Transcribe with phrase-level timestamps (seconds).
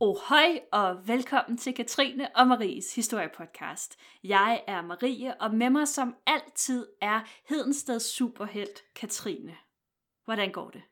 [0.00, 3.98] Og hej og velkommen til Katrine og Maries historiepodcast.
[4.24, 9.56] Jeg er Marie, og med mig som altid er Hedensteds superhelt Katrine.
[10.24, 10.82] Hvordan går det?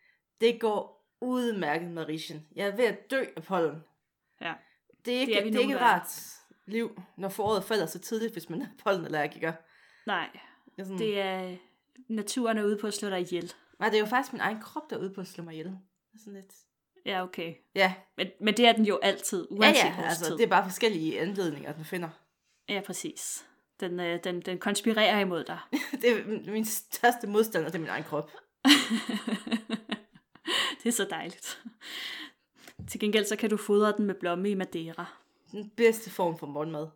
[0.40, 2.46] Det går udmærket, Marischen.
[2.56, 3.84] Jeg er ved at dø af pollen.
[4.40, 4.54] Ja.
[5.04, 8.32] Det er ikke, Det er det er ikke rart liv, når foråret falder så tidligt,
[8.32, 9.52] hvis man er pollenallergiker.
[10.06, 10.30] Nej,
[10.76, 11.56] Jeg er sådan, det er
[12.08, 13.52] naturen er ude på at slå dig ihjel.
[13.78, 15.52] Nej, det er jo faktisk min egen krop, der er ude på at slå mig
[15.52, 15.66] ihjel.
[15.66, 15.74] Det
[16.14, 16.54] er sådan lidt...
[17.06, 17.54] Ja, okay.
[17.74, 20.36] Ja, Men, men det er den jo altid, ja, uanset ja vores altså, tid.
[20.36, 22.08] det er bare forskellige anledninger, den finder.
[22.68, 23.46] Ja, præcis.
[23.80, 25.58] Den, øh, den, den konspirerer imod dig.
[26.00, 28.30] det er min- min største modstander, det er min egen krop.
[30.82, 31.62] det er så dejligt.
[32.90, 35.06] Til gengæld så kan du fodre den med blomme i Madeira.
[35.52, 36.88] Den bedste form for morgenmad.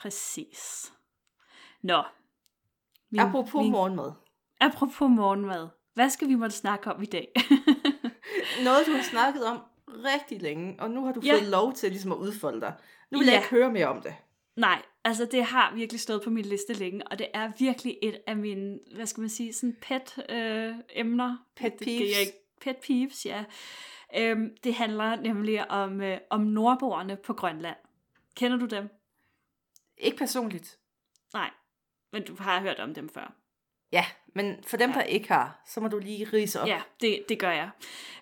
[0.00, 0.92] Præcis.
[1.82, 2.02] Nå.
[3.10, 3.72] Min, Apropos min...
[3.72, 4.12] morgenmad.
[4.60, 5.68] Apropos morgenmad.
[5.94, 7.32] Hvad skal vi måtte snakke om i dag?
[8.64, 11.32] Noget, du har snakket om rigtig længe, og nu har du Ja.
[11.34, 12.74] fået lov til ligesom at udfolde dig.
[13.10, 13.38] Nu vil jeg Ja.
[13.38, 14.14] ikke høre mere om det.
[14.56, 18.20] Nej, altså det har virkelig stået på min liste længe, og det er virkelig et
[18.26, 21.36] af mine, hvad skal man sige, sådan pet øh, emner.
[21.56, 22.12] Pet peeves.
[22.12, 23.44] jeg ikke- Pet peeves, ja.
[24.16, 27.76] Øhm, det handler nemlig om, øh, om nordboerne på Grønland.
[28.36, 28.88] Kender du dem?
[29.98, 30.78] Ikke personligt.
[31.34, 31.50] Nej,
[32.12, 33.32] men du har hørt om dem før.
[33.92, 34.94] Ja, men for dem, Ja.
[34.96, 36.68] der ikke har, så må du lige rise op.
[36.68, 37.70] Ja, det, det gør jeg.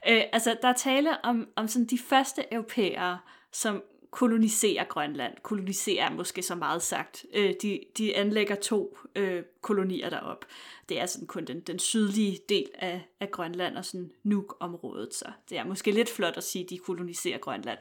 [0.08, 3.18] Øh, altså, der er tale om, om sådan de første europæere,
[3.52, 5.33] som koloniserer Grønland.
[5.42, 7.24] Koloniserer er måske så meget sagt.
[7.34, 10.44] Øh, de, de anlægger to øh, kolonier derop.
[10.88, 15.14] Det er sådan kun den, den sydlige del af, af Grønland og sådan Nuuk-området.
[15.14, 17.78] Så det er måske lidt flot at sige, at de koloniserer Grønland.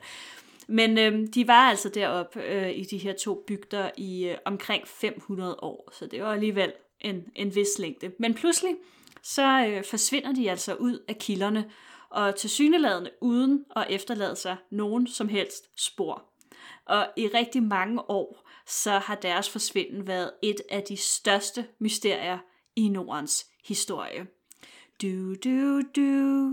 [0.68, 4.88] Men øh, de var altså deroppe øh, i de her to bygder i øh, omkring
[4.88, 8.12] 500 år, så det var alligevel en, en vis længde.
[8.20, 8.76] Men pludselig
[9.22, 11.72] så øh, forsvinder de altså ud af kilderne,
[12.10, 16.24] og til syneladende uden at efterlade sig nogen som helst spor.
[16.86, 22.38] Og i rigtig mange år, så har deres forsvinden været et af de største mysterier
[22.76, 24.28] i Nordens historie.
[25.02, 26.52] Du, du, du.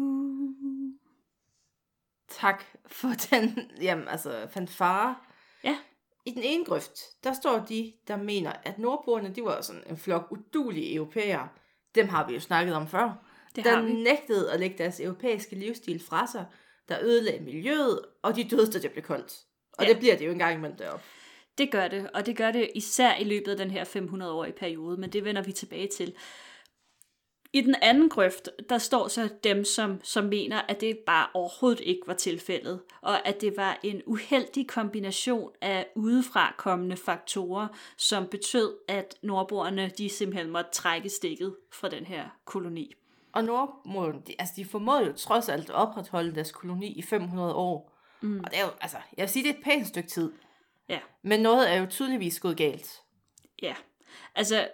[2.28, 5.14] Tak for den, jamen altså, fanfare.
[6.28, 9.96] I den ene grøft, der står de, der mener, at nordboerne, de var sådan en
[9.96, 11.48] flok udulige europæere.
[11.94, 13.24] Dem har vi jo snakket om før.
[13.56, 13.92] Det der vi.
[13.92, 16.46] nægtede at lægge deres europæiske livsstil fra sig,
[16.88, 19.38] der ødelagde miljøet, og de døde, da det blev koldt.
[19.78, 19.90] Og Ja.
[19.90, 21.04] det bliver det jo engang imellem deroppe.
[21.58, 24.96] Det gør det, og det gør det især i løbet af den her 500-årige periode,
[25.00, 26.14] men det vender vi tilbage til.
[27.52, 31.80] I den anden grøft, der står så dem, som, som mener, at det bare overhovedet
[31.80, 38.26] ikke var tilfældet, og at det var en uheldig kombination af udefra kommende faktorer, som
[38.26, 42.94] betød, at nordboerne de simpelthen måtte trække stikket fra den her koloni.
[43.32, 47.54] Og nordboerne, de, altså de formåede jo trods alt at opretholde deres koloni i 500
[47.54, 47.92] år.
[48.20, 48.40] Mm.
[48.44, 50.32] Og det er jo, altså, jeg vil sige, det er et pænt stykke tid.
[50.88, 50.98] Ja.
[51.22, 53.02] Men noget er jo tydeligvis gået galt.
[53.62, 53.74] Ja,
[54.34, 54.68] altså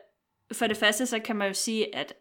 [0.52, 2.14] for det første så kan man jo sige, at,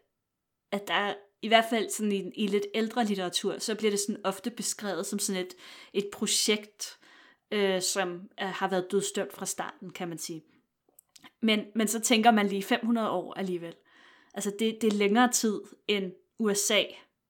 [0.74, 4.00] at der er, i hvert fald sådan i, i lidt ældre litteratur, så bliver det
[4.00, 5.54] sådan ofte beskrevet som sådan et,
[5.92, 6.98] et projekt,
[7.50, 10.42] øh, som er, har været dødstømt fra starten, kan man sige.
[11.42, 13.74] Men, men så tænker man lige 500 år alligevel.
[14.34, 16.82] Altså det, det er længere tid, end USA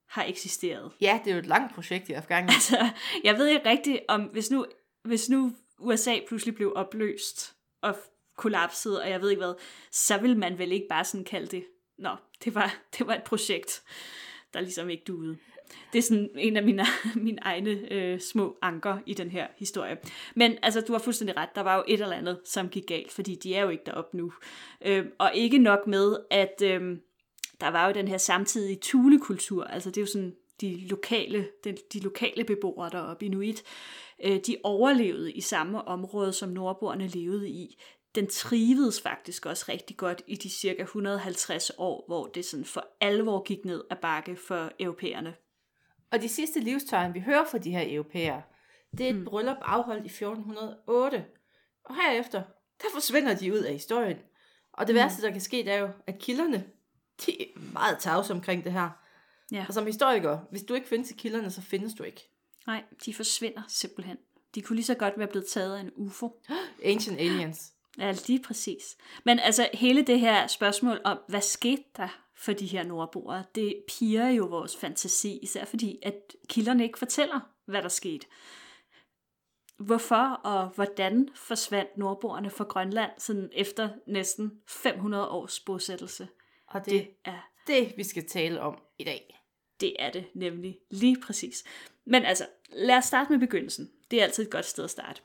[0.07, 0.91] har eksisteret.
[1.01, 2.79] Ja, det er jo et langt projekt i Afghanistan.
[2.79, 4.65] Altså, jeg ved ikke rigtigt, om hvis nu,
[5.03, 7.95] hvis nu USA pludselig blev opløst og
[8.37, 9.53] kollapsede, og jeg ved ikke hvad,
[9.91, 11.65] så vil man vel ikke bare sådan kalde det,
[11.97, 13.83] nå, det var, det var et projekt,
[14.53, 15.37] der ligesom ikke duede.
[15.93, 16.85] Det er sådan en af mine,
[17.15, 19.97] mine egne øh, små anker i den her historie.
[20.35, 21.49] Men altså, du har fuldstændig ret.
[21.55, 24.17] Der var jo et eller andet, som gik galt, fordi de er jo ikke deroppe
[24.17, 24.33] nu.
[24.85, 26.97] Øh, og ikke nok med, at øh,
[27.61, 29.63] der var jo den her samtidige tulekultur.
[29.63, 33.63] Altså, det er jo sådan de lokale, de, de lokale beboere deroppe, Inuit.
[34.23, 37.77] Øh, de overlevede i samme område, som nordboerne levede i.
[38.15, 42.87] Den trivedes faktisk også rigtig godt i de cirka 150 år, hvor det sådan for
[43.01, 45.35] alvor gik ned ad bakke for europæerne.
[46.11, 48.41] Og de sidste livstegn, vi hører fra de her europæere,
[48.97, 49.25] det er et mm.
[49.25, 51.25] bryllup afholdt i 1408.
[51.83, 52.41] Og herefter,
[52.81, 54.17] der forsvinder de ud af historien.
[54.73, 54.97] Og det mm.
[54.97, 56.65] værste, der kan ske, det er jo, at kilderne,
[57.25, 58.89] de er meget tavse omkring det her.
[59.51, 59.65] Ja.
[59.67, 62.29] Og som historiker, hvis du ikke findes i kilderne, så findes du ikke.
[62.67, 64.17] Nej, de forsvinder simpelthen.
[64.55, 66.41] De kunne lige så godt være blevet taget af en UFO.
[66.85, 67.74] Ancient Aliens.
[67.97, 68.97] Ja, lige præcis.
[69.23, 73.83] Men altså, hele det her spørgsmål om, hvad skete der for de her nordboere, det
[73.87, 78.27] piger jo vores fantasi, især fordi, at kilderne ikke fortæller, hvad der skete.
[79.77, 86.27] Hvorfor og hvordan forsvandt nordboerne fra Grønland sådan efter næsten 500 års bosættelse?
[86.67, 89.39] Og det, Det det er det, vi skal tale om i dag.
[89.79, 91.63] Det er det nemlig lige præcis.
[92.05, 93.91] Men altså, lad os starte med begyndelsen.
[94.11, 95.21] Det er altid et godt sted at starte.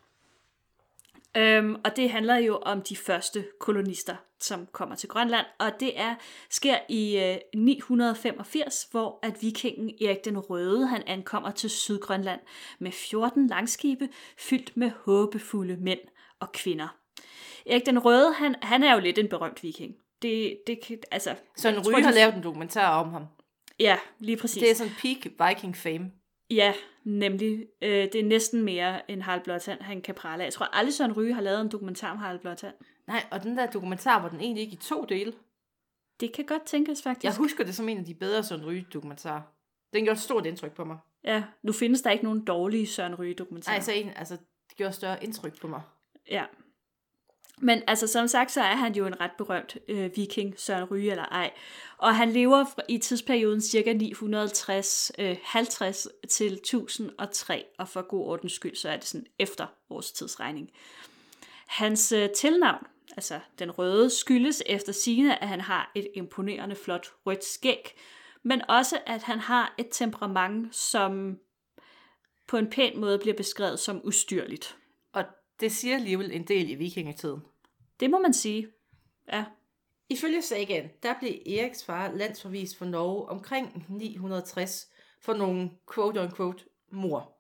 [1.36, 6.00] Øhm, og det handler jo om de første kolonister, som kommer til Grønland, og det
[6.00, 6.14] er
[6.50, 12.40] sker i øh, 985, hvor at vikingen Erik den Røde han ankommer til Sydgrønland
[12.78, 16.00] med 14 langskibe fyldt med håbefulde mænd
[16.40, 16.96] og kvinder.
[17.66, 19.94] Erik den Røde, han, han er jo lidt en berømt viking.
[20.22, 23.10] Det, det kan, altså, Så en jeg tror, ryge de- har lavet en dokumentar om
[23.12, 23.24] ham.
[23.80, 24.60] Ja, lige præcis.
[24.62, 26.10] Det er sådan peak viking fame.
[26.50, 26.74] Ja,
[27.04, 27.66] nemlig.
[27.82, 30.46] Øh, det er næsten mere end Harald Blåtand, han kan prale af.
[30.46, 32.74] Jeg tror aldrig Søren Ryge har lavet en dokumentar om Harald Blåtand.
[33.06, 35.32] Nej, og den der dokumentar var den egentlig ikke i to dele.
[36.20, 37.24] Det kan godt tænkes faktisk.
[37.24, 39.42] Jeg husker det som en af de bedre Søren Ryge dokumentarer.
[39.92, 40.98] Den gjorde et stort indtryk på mig.
[41.24, 43.76] Ja, nu findes der ikke nogen dårlige Søren Ryge dokumentarer.
[43.76, 44.36] Nej, så en, altså,
[44.68, 45.80] det gjorde større indtryk på mig.
[46.30, 46.44] Ja.
[47.62, 51.10] Men altså, som sagt, så er han jo en ret berømt øh, viking, Søren Ryge
[51.10, 51.50] eller ej.
[51.98, 58.52] Og han lever i tidsperioden cirka 950 øh, 50 til 1003, og for god ordens
[58.52, 60.70] skyld, så er det sådan efter vores tidsregning.
[61.66, 62.86] Hans øh, tilnavn,
[63.16, 67.96] altså den røde, skyldes efter sigende, at han har et imponerende flot rødt skæg,
[68.42, 71.38] men også at han har et temperament, som
[72.48, 74.76] på en pæn måde bliver beskrevet som ustyrligt.
[75.60, 77.40] Det siger alligevel en del i vikingetiden.
[78.00, 78.68] Det må man sige.
[79.32, 79.44] Ja,
[80.10, 84.88] Ifølge sagaen, der blev Eriks far landsforvist for Norge omkring 960
[85.22, 87.36] for nogle quote-unquote mor.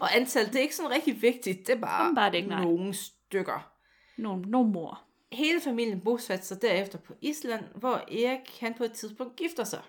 [0.00, 2.64] Og antallet, det er ikke sådan rigtig vigtigt, det er bare, Åbenbart ikke, nej.
[2.64, 3.72] nogle stykker.
[4.16, 5.02] nogle, nogle mor.
[5.32, 9.82] Hele familien bosatte sig derefter på Island, hvor Erik han på et tidspunkt gifter sig.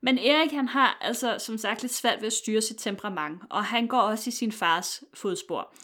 [0.00, 3.64] Men Erik, han har altså som sagt lidt svært ved at styre sit temperament, og
[3.64, 5.74] han går også i sin fars fodspor.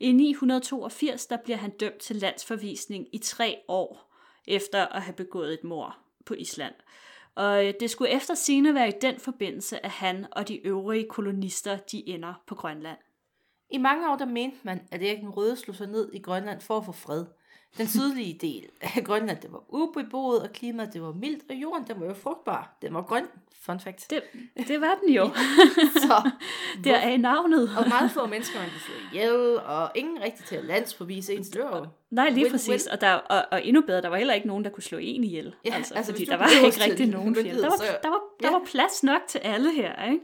[0.00, 4.10] I 982, der bliver han dømt til landsforvisning i tre år,
[4.46, 6.74] efter at have begået et mord på Island.
[7.34, 11.08] Og øh, det skulle efter sine være i den forbindelse, at han og de øvrige
[11.08, 12.98] kolonister, de ender på Grønland.
[13.70, 16.60] I mange år der mente man, at Erik den Røde slog sig ned i Grønland
[16.60, 17.24] for at få fred.
[17.78, 21.84] Den sydlige del af Grønland, det var ubeboet, og klimaet det var mildt, og jorden
[21.88, 22.76] den var jo frugtbar.
[22.82, 23.24] Den var grøn.
[23.62, 24.10] Fun fact.
[24.10, 24.22] Det,
[24.68, 25.30] det var den jo.
[26.06, 26.30] Så,
[26.84, 27.70] Der er navnet.
[27.78, 31.48] og meget få mennesker, man kunne slå ihjel, og ingen rigtig til at landsforvise ens
[31.48, 31.86] dør.
[32.10, 32.50] Nej, lige Win-win.
[32.50, 32.86] præcis.
[32.86, 35.24] Og, der, og, og endnu bedre, der var heller ikke nogen, der kunne slå en
[35.24, 35.54] ihjel.
[35.64, 38.20] Ja, altså, altså, fordi der var ikke rigtig nogen myndighed, Der var, så- der, var,
[38.42, 38.52] der ja.
[38.52, 40.20] var plads nok til alle her, ikke?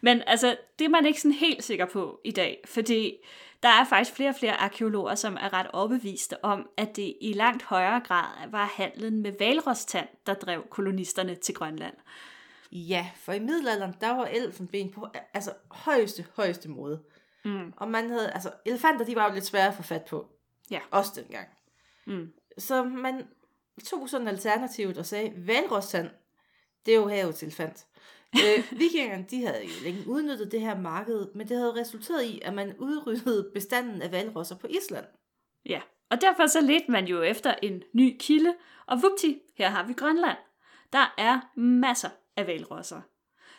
[0.00, 3.12] Men altså, det er man ikke sådan helt sikker på i dag, fordi
[3.62, 7.32] der er faktisk flere og flere arkeologer, som er ret overbeviste om, at det i
[7.32, 11.94] langt højere grad var handlen med valrostand, der drev kolonisterne til Grønland.
[12.72, 17.02] Ja, for i middelalderen, der var elfenben på altså højeste, højeste måde.
[17.44, 17.72] Mm.
[17.76, 20.28] Og man havde, altså elefanter, de var jo lidt svære at få fat på.
[20.70, 20.80] Ja.
[20.90, 21.48] Også dengang.
[22.06, 22.32] Mm.
[22.58, 23.26] Så man
[23.84, 26.10] tog sådan alternativet og sagde, valrostand,
[26.86, 27.86] det er jo havets elefant
[28.34, 32.40] øh, vikingerne, de havde jo længe udnyttet det her marked, men det havde resulteret i,
[32.44, 35.04] at man udryddede bestanden af valrosser på Island.
[35.66, 35.80] Ja,
[36.10, 38.54] og derfor så ledte man jo efter en ny kilde,
[38.86, 40.38] og vupti, her har vi Grønland.
[40.92, 43.00] Der er masser af valrosser.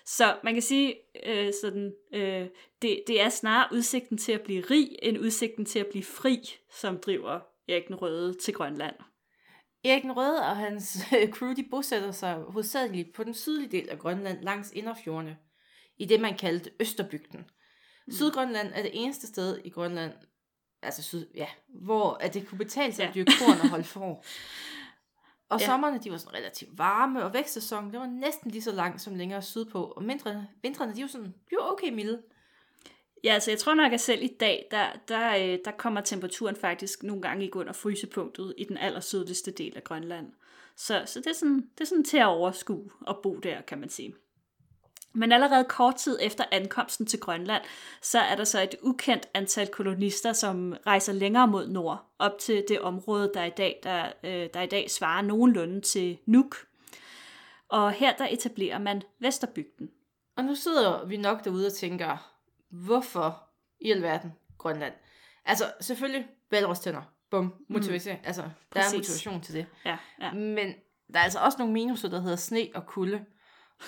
[0.06, 2.48] Så man kan sige, øh, sådan, øh,
[2.81, 6.38] det, det er snarere udsigten til at blive rig, end udsigten til at blive fri,
[6.71, 8.95] som driver Erik den Røde til Grønland.
[9.84, 13.90] Erik den Røde og hans øh, crew, de bosætter sig hovedsageligt på den sydlige del
[13.90, 15.38] af Grønland langs Inderfjordene,
[15.98, 17.40] i det man kaldte Østerbygden.
[18.07, 18.14] Mm.
[18.14, 20.14] Sydgrønland er det eneste sted i Grønland,
[20.81, 21.48] altså syd, ja,
[21.81, 23.10] hvor at det kunne betale sig Ja.
[23.10, 24.24] at dyrke korn og holde for.
[25.50, 25.66] Og Ja.
[25.66, 29.16] sommerne, de var sådan relativt varme, og vækstsæsonen, det var næsten lige så lang som
[29.16, 29.84] længere sydpå.
[29.84, 32.24] Og vintrene, vintrene de var sådan, var okay milde.
[33.24, 36.56] Ja, altså jeg tror nok, at selv i dag, der, der, øh, der kommer temperaturen
[36.56, 40.28] faktisk nogle gange ikke under frysepunktet i den allersødeste del af Grønland.
[40.76, 43.80] Så, så det, er sådan, det er sådan til at overskue at bo der, kan
[43.80, 44.14] man sige.
[45.14, 47.64] Men allerede kort tid efter ankomsten til Grønland,
[48.02, 52.66] så er der så et ukendt antal kolonister, som rejser længere mod nord, op til
[52.68, 56.56] det område, der i dag, der, øh, der i dag svarer nogenlunde til Nuuk.
[57.69, 59.90] Og her der etablerer man Vesterbygden.
[60.38, 62.36] Og nu sidder vi nok derude og tænker,
[62.69, 63.44] hvorfor
[63.81, 64.94] i alverden Grønland?
[65.45, 67.02] Altså, selvfølgelig valrostænder.
[67.31, 68.16] Bum, motivation.
[68.16, 68.21] Mm.
[68.24, 68.94] Altså, der Præcis.
[68.94, 69.66] er motivation til det.
[69.86, 70.33] Ja, ja.
[70.33, 70.74] Men
[71.14, 73.26] der er altså også nogle minuser, der hedder sne og kulde.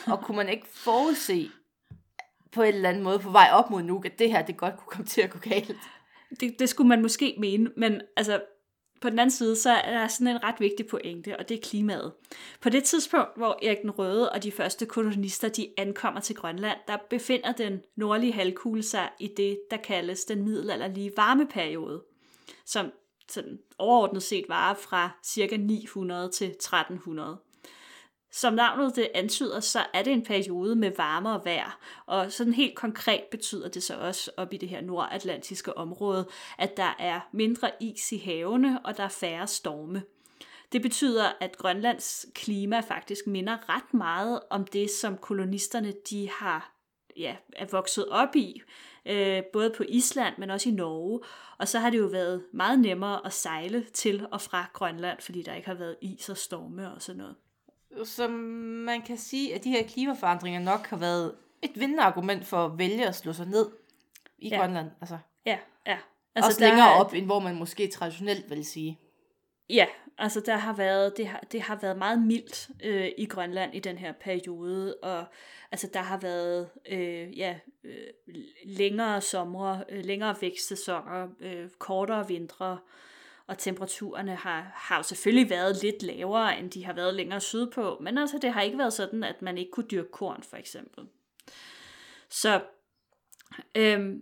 [0.08, 1.50] Og kunne man ikke forudse
[2.52, 4.78] på en eller anden måde på vej op mod Nuuk, at det her, det godt
[4.78, 5.76] kunne komme til at gå galt?
[6.40, 8.42] Det, det skulle man måske mene, men altså,
[9.02, 11.62] på den anden side, så er der sådan en ret vigtig pointe, og det er
[11.62, 12.12] klimaet.
[12.62, 16.78] På det tidspunkt, hvor Erik den Røde og de første kolonister, de ankommer til Grønland,
[16.88, 22.04] der befinder den nordlige halvkugle sig i det, der kaldes den middelalderlige varmeperiode,
[22.66, 22.92] som
[23.30, 25.58] sådan overordnet set varer fra ca.
[25.58, 27.38] 900 til 1300
[28.32, 32.76] som navnet det antyder, så er det en periode med varmere vejr, og sådan helt
[32.76, 37.72] konkret betyder det så også op i det her nordatlantiske område, at der er mindre
[37.80, 40.04] is i havene, og der er færre storme.
[40.72, 46.74] Det betyder, at Grønlands klima faktisk minder ret meget om det, som kolonisterne de har
[47.18, 48.62] ja, er vokset op i,
[49.06, 51.20] øh, både på Island, men også i Norge.
[51.58, 55.42] Og så har det jo været meget nemmere at sejle til og fra Grønland, fordi
[55.42, 57.36] der ikke har været is og storme og sådan noget.
[58.04, 62.78] Så man kan sige, at de her klimaforandringer nok har været et vindargument for at
[62.78, 63.70] vælge at slå sig ned
[64.38, 64.58] i Ja.
[64.58, 64.88] Grønland.
[65.02, 65.98] Altså, Ja, ja.
[66.36, 69.00] altså også længere er- op, end hvor man måske traditionelt vil sige.
[69.70, 69.86] Ja,
[70.18, 73.80] altså der har været, det har, det har været meget mildt øh, i Grønland i
[73.80, 75.26] den her periode, og
[75.72, 82.78] altså der har været øh, ja, øh, længere somre, øh, længere vækstsæsoner, øh, kortere vintre,
[83.50, 87.98] og temperaturerne har, har jo selvfølgelig været lidt lavere, end de har været længere sydpå,
[88.02, 91.04] men altså det har ikke været sådan, at man ikke kunne dyrke korn, for eksempel.
[92.30, 92.62] Så
[93.76, 94.22] øhm,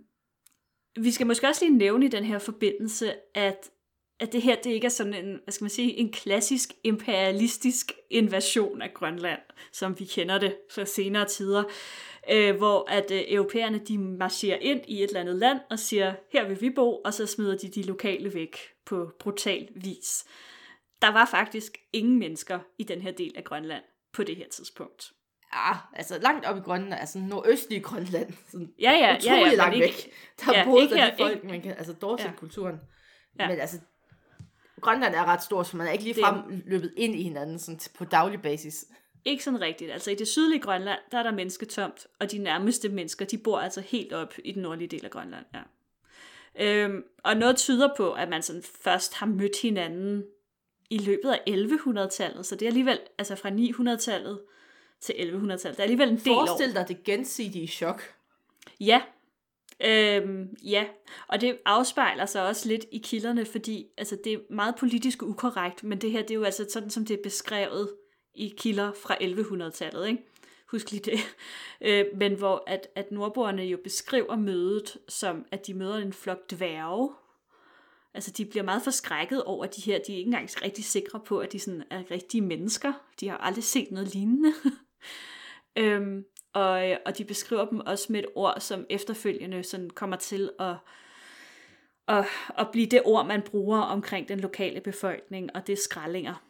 [0.99, 3.69] vi skal måske også lige nævne i den her forbindelse, at
[4.19, 7.91] at det her det ikke er sådan en, hvad skal man sige, en klassisk imperialistisk
[8.09, 9.39] invasion af Grønland,
[9.71, 11.63] som vi kender det fra senere tider,
[12.31, 16.13] øh, hvor at øh, europæerne de marcherer ind i et eller andet land og siger,
[16.31, 20.25] her vil vi bo, og så smider de de lokale væk på brutal vis.
[21.01, 25.11] Der var faktisk ingen mennesker i den her del af Grønland på det her tidspunkt.
[25.51, 28.33] Ah, altså langt op i Grønland, altså nordøstlige Grønland.
[28.51, 30.11] Sådan Ja, ja, ja, utrolig ja, men langt ikke- væk.
[30.45, 32.75] Der ja, ja, boede ikke der de folk, ikke- man kan, altså Dorset-kulturen.
[33.39, 33.43] Ja.
[33.43, 33.49] Ja.
[33.49, 33.79] Men altså,
[34.81, 37.79] Grønland er ret stort, så man er ikke Det- ligefrem løbet ind i hinanden sådan,
[37.97, 38.85] på daglig basis.
[39.25, 39.91] Ikke sådan rigtigt.
[39.91, 43.59] Altså i det sydlige Grønland, der er der mennesketomt, og de nærmeste mennesker, de bor
[43.59, 45.45] altså helt op i den nordlige del af Grønland.
[45.53, 45.61] Ja.
[46.59, 50.23] Øhm, og noget tyder på, at man sådan først har mødt hinanden
[50.89, 54.39] i løbet af 1100-tallet, så det er alligevel, altså fra 900-tallet
[55.01, 56.45] til 1100-tallet, der er alligevel en del år.
[56.45, 58.01] Forestil dig det gensidige chok.
[58.79, 59.01] Ja.
[59.85, 60.85] Øhm, ja,
[61.27, 65.83] og det afspejler sig også lidt i kilderne, fordi altså, det er meget politisk ukorrekt,
[65.83, 67.89] men det her det er jo altså sådan, som det er beskrevet
[68.35, 70.23] i kilder fra 1100-tallet, ikke?
[70.71, 71.19] Husk lige det.
[71.81, 76.51] Øh, men hvor at, at nordboerne jo beskriver mødet som, at de møder en flok
[76.51, 77.13] dværge.
[78.13, 81.39] Altså, de bliver meget forskrækket over de her, de er ikke engang rigtig sikre på,
[81.39, 82.93] at de sådan er rigtige mennesker.
[83.19, 84.53] De har aldrig set noget lignende.
[85.79, 90.51] øhm, og, og de beskriver dem også med et ord, som efterfølgende sådan kommer til
[90.59, 90.75] at,
[92.07, 92.25] at,
[92.57, 96.46] at blive det ord, man bruger omkring den lokale befolkning, og det er skrællinger.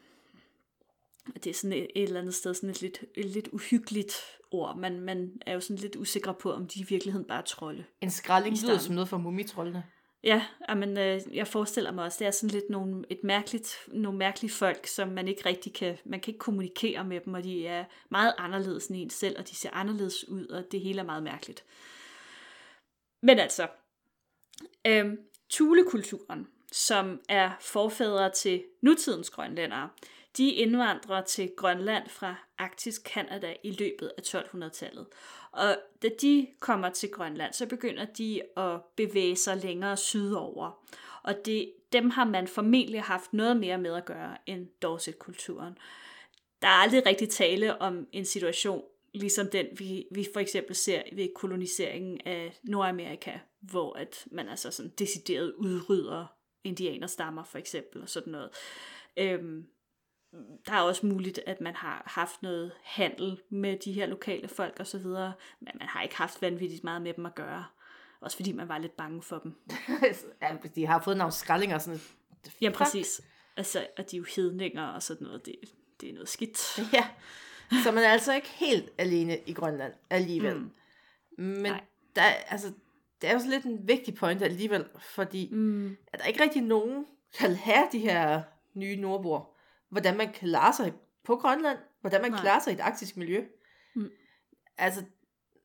[1.34, 4.13] Det er sådan et, et eller andet sted sådan et lidt, et lidt uhyggeligt
[4.51, 4.77] ord.
[4.77, 7.84] Man, man er jo sådan lidt usikker på, om de i virkeligheden bare er trolde.
[8.01, 9.84] En skralding lyder som noget for mumitrollene.
[10.24, 14.17] Ja, men øh, jeg forestiller mig også, det er sådan lidt nogle, et mærkeligt, nogle
[14.17, 17.67] mærkelige folk, som man ikke rigtig kan, man kan ikke kommunikere med dem, og de
[17.67, 21.05] er meget anderledes end en selv, og de ser anderledes ud, og det hele er
[21.05, 21.63] meget mærkeligt.
[23.22, 23.67] Men altså,
[24.88, 25.05] øh,
[25.50, 29.89] Thule-kulturen, som er forfædre til nutidens grønlændere,
[30.38, 35.06] de indvandrer til Grønland fra Arktisk Kanada i løbet af 1200-tallet.
[35.51, 40.84] Og da de kommer til Grønland, så begynder de at bevæge sig længere sydover.
[41.24, 45.77] Og det, dem har man formentlig haft noget mere med at gøre end Dorset-kulturen.
[46.62, 51.01] Der er aldrig rigtig tale om en situation, ligesom den vi, vi for eksempel ser
[51.13, 56.25] ved koloniseringen af Nordamerika, hvor at man altså sådan decideret udrydder
[56.63, 58.50] indianerstammer for eksempel og sådan noget.
[59.17, 59.67] Øhm,
[60.67, 64.79] der er også muligt, at man har haft noget handel med de her lokale folk
[64.79, 67.65] og så videre, men man har ikke haft vanvittigt meget med dem at gøre.
[68.19, 69.55] Også fordi man var lidt bange for dem.
[70.41, 72.00] ja, de har fået nogle skraldinger og sådan
[72.43, 72.51] noget.
[72.62, 73.22] Ja, præcis.
[73.57, 75.46] Altså, og de er jo hedninger og sådan noget.
[75.46, 75.55] Det,
[76.01, 76.79] det er noget skidt.
[76.93, 77.07] Ja,
[77.84, 80.55] så man er altså ikke helt alene i Grønland alligevel.
[80.57, 80.72] Mm.
[81.38, 81.84] Men Nej.
[82.15, 82.72] der, er- altså,
[83.22, 85.98] det er jo så lidt en vigtig point alligevel, fordi Mm.
[86.13, 87.05] er der ikke rigtig nogen,
[87.39, 88.41] der vil have de her
[88.74, 89.57] nye nordboer,
[89.89, 92.41] hvordan man klarer sig på Grønland, hvordan man Nej.
[92.41, 93.46] klarer sig i et arktisk miljø.
[93.96, 94.10] Mm.
[94.77, 95.03] Altså,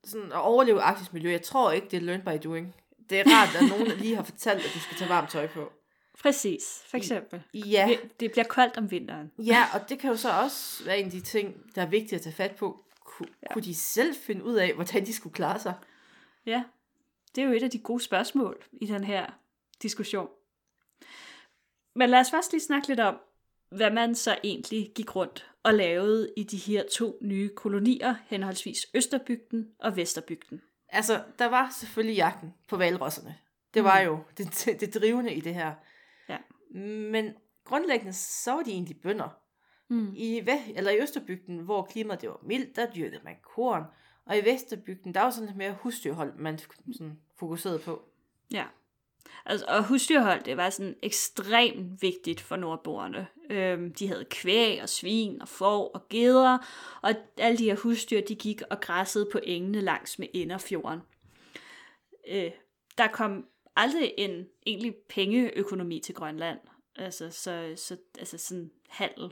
[0.03, 2.75] sådan at overleve et arktisk miljø, jeg tror ikke, det er learn by doing.
[3.09, 5.71] Det er rart, at nogen lige har fortalt, at du skal tage varmt tøj på.
[6.23, 7.43] Præcis, for eksempel.
[7.53, 9.31] Ja, Det, det bliver koldt om vinteren.
[9.37, 12.13] ja, og det kan jo så også være en af de ting, der er vigtigt
[12.13, 12.85] at tage fat på.
[12.99, 13.53] Ku, ja.
[13.53, 15.73] Kunne de selv finde ud af, hvordan de skulle klare sig?
[16.45, 16.63] Ja,
[17.35, 19.25] det er jo et af de gode spørgsmål i den her
[19.81, 20.27] diskussion.
[21.95, 23.15] Men lad os først lige snakke lidt om,
[23.75, 28.87] hvad man så egentlig gik rundt og lavede i de her to nye kolonier, henholdsvis
[28.93, 30.61] Østerbygden og Vesterbygden.
[30.89, 33.35] Altså, der var selvfølgelig jagten på valrosserne.
[33.73, 35.73] Det var jo det, det drivende i det her.
[36.29, 36.37] Ja.
[37.11, 37.33] Men
[37.65, 39.37] grundlæggende, så var de egentlig bønder.
[39.89, 40.13] Mm.
[40.15, 40.41] I,
[40.75, 43.83] eller i Østerbygden, hvor klimaet det var mildt, der dyrkede man korn.
[44.25, 48.01] Og i Vesterbygden, der var sådan lidt mere husdyrhold, man sådan fokuserede på.
[48.51, 48.65] Ja.
[49.45, 53.27] Altså, og husdyrhold, det var sådan ekstremt vigtigt for nordboerne.
[53.49, 56.57] Øhm, de havde kvæg og svin og får og geder,
[57.01, 60.99] og alle de her husdyr, de gik og græssede på engene langs med Inderfjorden.
[62.29, 62.51] Øh,
[62.97, 66.59] der kom aldrig en egentlig pengeøkonomi til Grønland.
[66.95, 69.31] Altså, så, så, altså sådan handel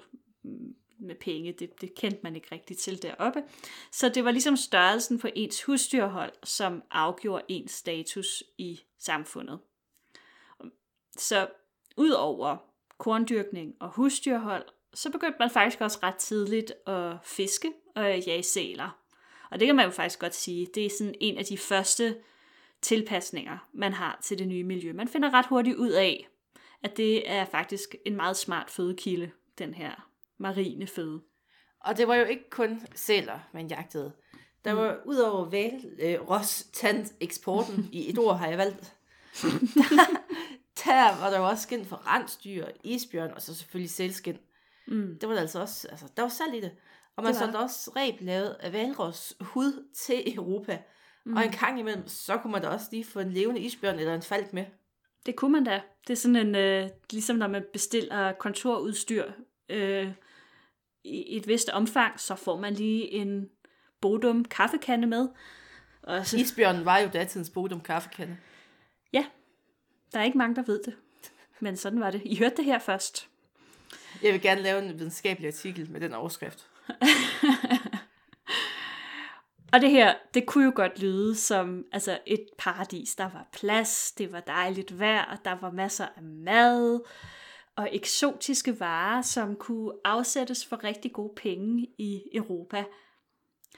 [0.99, 3.43] med penge, det, det kendte man ikke rigtigt til deroppe.
[3.91, 9.59] Så det var ligesom størrelsen på ens husdyrhold, som afgjorde ens status i samfundet.
[11.17, 11.47] Så
[11.97, 12.57] udover
[12.97, 18.97] korndyrkning og husdyrhold, så begyndte man faktisk også ret tidligt at fiske og jage sæler.
[19.51, 22.17] Og det kan man jo faktisk godt sige, det er sådan en af de første
[22.81, 24.93] tilpasninger, man har til det nye miljø.
[24.93, 26.27] Man finder ret hurtigt ud af,
[26.83, 31.21] at det er faktisk en meget smart fødekilde, den her marine føde.
[31.79, 34.11] Og det var jo ikke kun sæler, man jagtede.
[34.65, 35.09] Der var mm.
[35.09, 36.19] udover val, øh,
[37.19, 38.95] eksporten, i et ord har jeg valgt,
[39.41, 40.17] der,
[40.85, 44.37] der var der jo også skin for rensdyr, isbjørn og så selvfølgelig sælskin.
[44.87, 45.17] Mm.
[45.21, 46.71] Det var der altså også, altså, der var salg i det.
[47.15, 50.79] Og man solgte også reb lavet af valros hud til Europa.
[51.25, 51.37] Mm.
[51.37, 54.15] Og en gang imellem, så kunne man da også lige få en levende isbjørn eller
[54.15, 54.65] en falk med.
[55.25, 55.81] Det kunne man da.
[56.07, 59.25] Det er sådan en, øh, ligesom når man bestiller kontorudstyr
[59.69, 60.11] øh,
[61.03, 63.49] i et vist omfang, så får man lige en
[64.01, 65.29] Bodum kaffekande med.
[66.03, 66.37] Og så...
[66.37, 68.37] Isbjørnen var jo datidens Bodum kaffekande.
[70.13, 70.95] Der er ikke mange, der ved det.
[71.59, 72.21] Men sådan var det.
[72.25, 73.29] I hørte det her først.
[74.23, 76.67] Jeg vil gerne lave en videnskabelig artikel med den overskrift.
[79.73, 83.15] og det her, det kunne jo godt lyde som altså et paradis.
[83.15, 86.99] Der var plads, det var dejligt vejr, der var masser af mad
[87.75, 92.83] og eksotiske varer, som kunne afsættes for rigtig gode penge i Europa.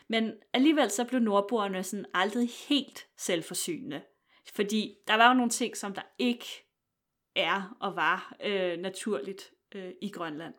[0.07, 4.01] Men alligevel så blev nordboerne sådan aldrig helt selvforsynende.
[4.55, 6.45] Fordi der var jo nogle ting, som der ikke
[7.35, 10.53] er og var øh, naturligt øh, i Grønland.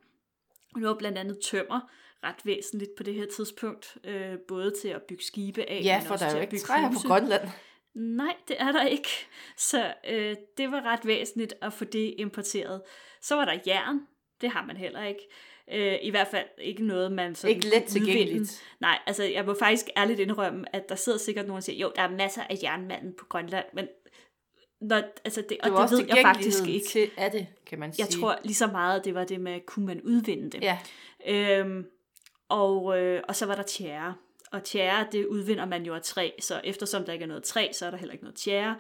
[0.77, 1.91] Nu var blandt andet tømmer
[2.25, 6.07] ret væsentligt på det her tidspunkt, øh, både til at bygge skibe af, ja, men
[6.07, 7.49] for også der er jo ikke træer på Grønland.
[7.95, 9.09] Nej, det er der ikke.
[9.57, 12.83] Så øh, det var ret væsentligt at få det importeret.
[13.21, 14.01] Så var der jern.
[14.41, 15.29] Det har man heller ikke.
[15.73, 18.63] Øh, I hvert fald ikke noget, man sådan Ikke let tilgængeligt.
[18.81, 21.93] Nej, altså jeg må faktisk ærligt indrømme, at der sidder sikkert nogen og siger, jo,
[21.97, 23.89] der er masser af jernmanden på Grønland, men
[24.81, 26.87] når, altså det, og det, det ved jeg faktisk ikke.
[26.87, 28.07] til er det, kan man sige.
[28.07, 30.63] Jeg tror lige så meget, det var det med, kunne man udvinde det.
[30.63, 30.79] Ja.
[31.27, 31.87] Øhm,
[32.49, 34.15] og, øh, og så var der tjære.
[34.53, 37.69] Og tjære, det udvinder man jo af træ, så eftersom der ikke er noget træ,
[37.73, 38.77] så er der heller ikke noget tjære.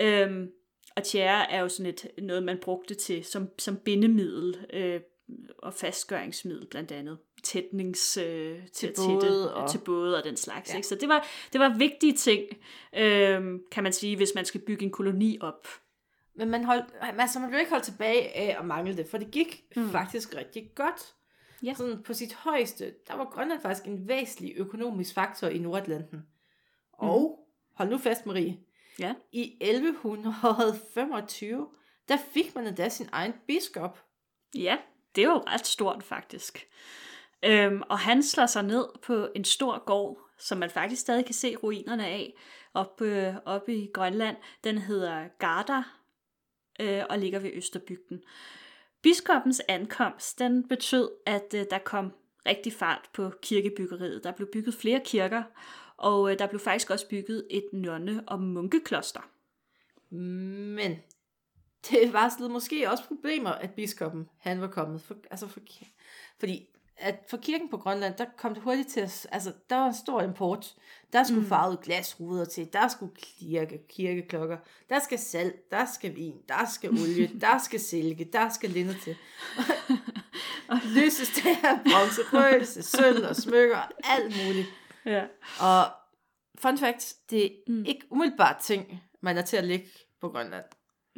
[0.00, 0.50] Øhm,
[0.96, 5.00] og tjære er jo sådan et, noget, man brugte til som, som bindemiddel øh,
[5.58, 7.18] og fastgøringsmiddel blandt andet.
[7.42, 9.70] Tætnings øh, til, til, både og...
[9.70, 10.70] til både og den slags.
[10.70, 10.76] Ja.
[10.76, 10.88] Ikke?
[10.88, 12.42] Så det var, det var vigtige ting,
[12.96, 15.68] øh, kan man sige, hvis man skal bygge en koloni op.
[16.34, 19.30] Men man, holdt, altså man blev ikke holdt tilbage af at mangle det, for det
[19.30, 19.90] gik mm.
[19.90, 21.14] faktisk rigtig godt.
[21.62, 21.74] Ja.
[21.74, 26.18] Sådan på sit højeste, der var Grønland faktisk en væsentlig økonomisk faktor i Nordatlanten.
[26.18, 26.24] Mm.
[26.92, 27.38] Og,
[27.74, 28.58] hold nu fast Marie,
[28.98, 29.14] ja.
[29.32, 31.68] i 1125,
[32.08, 34.04] der fik man endda sin egen biskop.
[34.54, 34.76] Ja,
[35.18, 36.68] det er jo ret stort faktisk.
[37.44, 41.34] Øhm, og han slår sig ned på en stor gård, som man faktisk stadig kan
[41.34, 42.34] se ruinerne af,
[42.74, 44.36] oppe, øh, oppe i Grønland.
[44.64, 45.82] Den hedder Garda
[46.80, 48.22] øh, og ligger ved Østerbygden.
[49.02, 52.12] Biskoppens ankomst, den betød, at øh, der kom
[52.46, 54.24] rigtig fart på kirkebyggeriet.
[54.24, 55.42] Der blev bygget flere kirker,
[55.96, 59.30] og øh, der blev faktisk også bygget et nonne- og munkekloster.
[60.10, 60.96] Men
[61.90, 65.02] det var måske også problemer, at biskoppen han var kommet.
[65.02, 65.60] For, altså for,
[66.38, 66.68] fordi
[67.00, 69.94] at for kirken på Grønland, der kom det hurtigt til at, altså der var en
[69.94, 70.74] stor import.
[71.12, 71.48] Der skulle mm.
[71.48, 76.90] farvet glasruder til, der skulle kirke, kirkeklokker, der skal salt, der skal vin, der skal
[76.90, 79.16] olie, der skal silke, der skal linder til.
[80.96, 84.68] Lysestager, bronze, røse, sølv og smykker, alt muligt.
[85.04, 85.24] Ja.
[85.60, 85.92] Og
[86.58, 87.84] fun fact, det er mm.
[87.84, 89.88] ikke umiddelbart ting, man er til at lægge
[90.20, 90.64] på Grønland.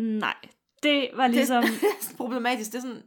[0.01, 0.37] Nej,
[0.83, 1.63] det var ligesom...
[1.63, 2.73] Det er problematisk.
[2.73, 3.03] Det er sådan,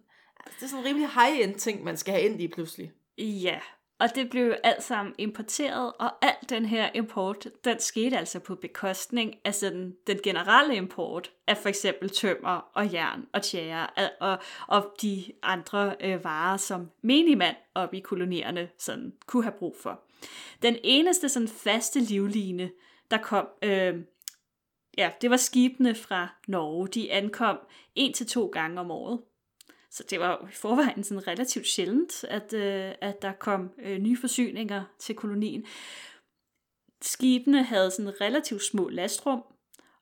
[0.45, 2.91] det er sådan en rimelig high-end ting, man skal have ind i pludselig.
[3.17, 3.59] Ja,
[3.99, 8.55] og det blev alt sammen importeret, og al den her import, den skete altså på
[8.55, 13.87] bekostning af sådan den generelle import af for eksempel tømmer og jern og tjære
[14.19, 19.75] og, og de andre øh, varer, som menigmand op i kolonierne sådan kunne have brug
[19.81, 20.01] for.
[20.61, 22.71] Den eneste sådan faste livline,
[23.11, 23.95] der kom, øh,
[24.97, 26.87] ja, det var skibene fra Norge.
[26.87, 27.57] De ankom
[27.95, 29.21] en til to gange om året.
[29.91, 33.97] Så det var jo i forvejen sådan relativt sjældent, at, øh, at der kom øh,
[33.97, 35.65] nye forsyninger til kolonien.
[37.01, 39.43] Skibene havde sådan relativt små lastrum,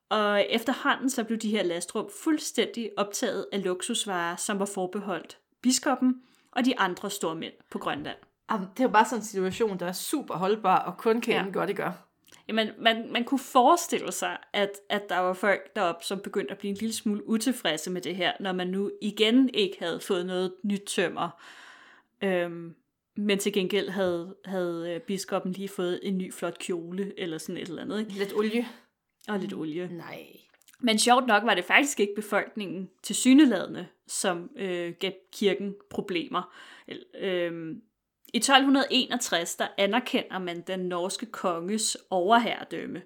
[0.09, 6.21] og efterhånden så blev de her lastrum fuldstændig optaget af luksusvarer, som var forbeholdt biskoppen
[6.51, 8.17] og de andre store mænd på Grønland.
[8.51, 11.33] Jamen, det er jo bare sådan en situation, der er super holdbar, og kun kan
[11.33, 11.43] Ja.
[11.43, 11.49] ja.
[11.51, 12.10] godt det gør.
[12.47, 16.57] Jamen, man, man kunne forestille sig, at, at der var folk deroppe, som begyndte at
[16.57, 20.25] blive en lille smule utilfredse med det her, når man nu igen ikke havde fået
[20.25, 21.29] noget nyt tømmer.
[22.23, 22.75] Øhm,
[23.17, 27.61] men til gengæld havde, havde øh, biskoppen lige fået en ny flot kjole, eller sådan
[27.61, 28.11] et eller andet, ikke?
[28.11, 28.67] Lidt olie.
[29.27, 29.87] og lidt olie.
[29.91, 30.27] Nej.
[30.79, 36.55] Men sjovt nok var det faktisk ikke befolkningen til syneladende, som øh, gav kirken problemer.
[37.19, 37.75] Øh,
[38.33, 43.01] I 1261 der anerkender man den norske konges overherredømme.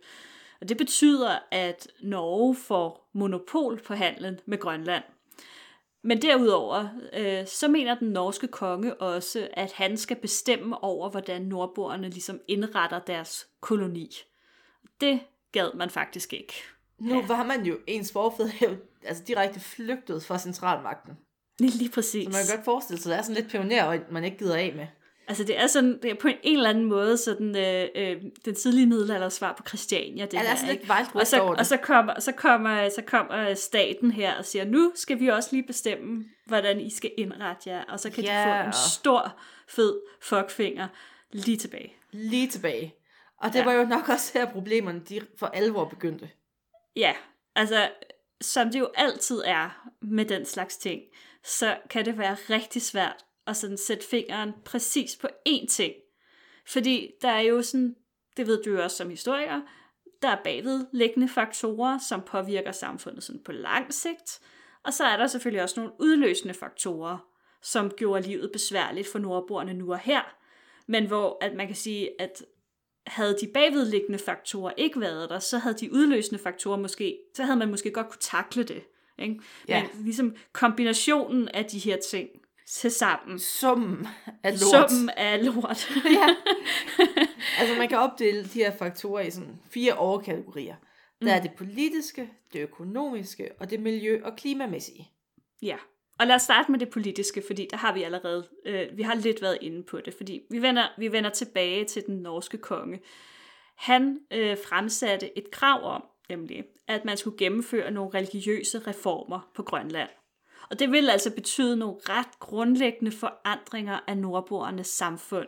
[0.61, 5.03] Og det betyder, at Norge får monopol på handlen med Grønland.
[6.03, 11.41] Men derudover, øh, så mener den norske konge også, at han skal bestemme over, hvordan
[11.41, 14.11] nordboerne ligesom indretter deres koloni.
[15.01, 15.19] Det
[15.51, 16.53] gad man faktisk ikke.
[16.99, 17.27] Nu ja.
[17.27, 21.13] var man jo, ens forfædre altså direkte flygtet fra centralmagten.
[21.59, 22.23] Lige præcis.
[22.23, 24.37] Så man kan godt forestille sig, at det er sådan lidt pioner, og man ikke
[24.37, 24.87] gider af med.
[25.27, 28.55] Altså det er sådan, det er på en, eller anden måde sådan øh, øh, den
[28.55, 30.25] tidlige middelalder svar på Christiania.
[30.25, 30.87] Det Ja, der er sådan ikke?
[30.87, 31.59] lidt og så, over det.
[31.59, 35.49] og så kommer, så, kommer, så kommer staten her og siger, nu skal vi også
[35.51, 37.83] lige bestemme, hvordan I skal indrette jer.
[37.83, 40.87] Og så kan Ja, de få en stor, fed fuckfinger
[41.31, 41.93] lige tilbage.
[42.11, 42.95] Lige tilbage.
[43.41, 43.65] Og det ja.
[43.65, 46.29] var jo nok også her, problemerne de for alvor begyndte.
[46.95, 47.13] Ja,
[47.55, 47.89] altså
[48.41, 51.01] som det jo altid er med den slags ting,
[51.43, 55.93] så kan det være rigtig svært at sådan sætte fingeren præcis på én ting.
[56.67, 57.95] Fordi der er jo sådan,
[58.37, 59.61] det ved du jo også som historiker,
[60.21, 64.39] der er bagvedliggende faktorer, som påvirker samfundet sådan på lang sigt.
[64.83, 67.17] Og så er der selvfølgelig også nogle udløsende faktorer,
[67.61, 70.21] som gjorde livet besværligt for nordboerne nu og her.
[70.87, 72.45] Men hvor at man kan sige, at
[73.07, 77.59] havde de bagvedliggende faktorer ikke været der, så havde de udløsende faktorer måske, så havde
[77.59, 78.83] man måske godt kunne takle det.
[79.19, 79.39] Ikke?
[79.67, 79.81] Ja.
[79.81, 82.29] Men ligesom kombinationen af de her ting
[82.65, 84.07] sammen, Summen
[84.43, 84.91] af lort.
[84.91, 85.89] summen af lort.
[86.19, 86.35] ja.
[87.59, 90.75] Altså man kan opdele de her faktorer i sådan fire overkategorier.
[91.21, 95.11] Der er det politiske, det økonomiske og det miljø- og klimamæssige.
[95.61, 95.75] Ja,
[96.19, 99.15] og lad os starte med det politiske, fordi der har vi allerede, øh, vi har
[99.15, 102.99] lidt været inde på det, fordi vi vender, vi vender tilbage til den norske konge.
[103.75, 109.63] Han øh, fremsatte et krav om, nemlig, at man skulle gennemføre nogle religiøse reformer på
[109.63, 110.09] Grønland.
[110.69, 115.47] Og det vil altså betyde nogle ret grundlæggende forandringer af nordboernes samfund.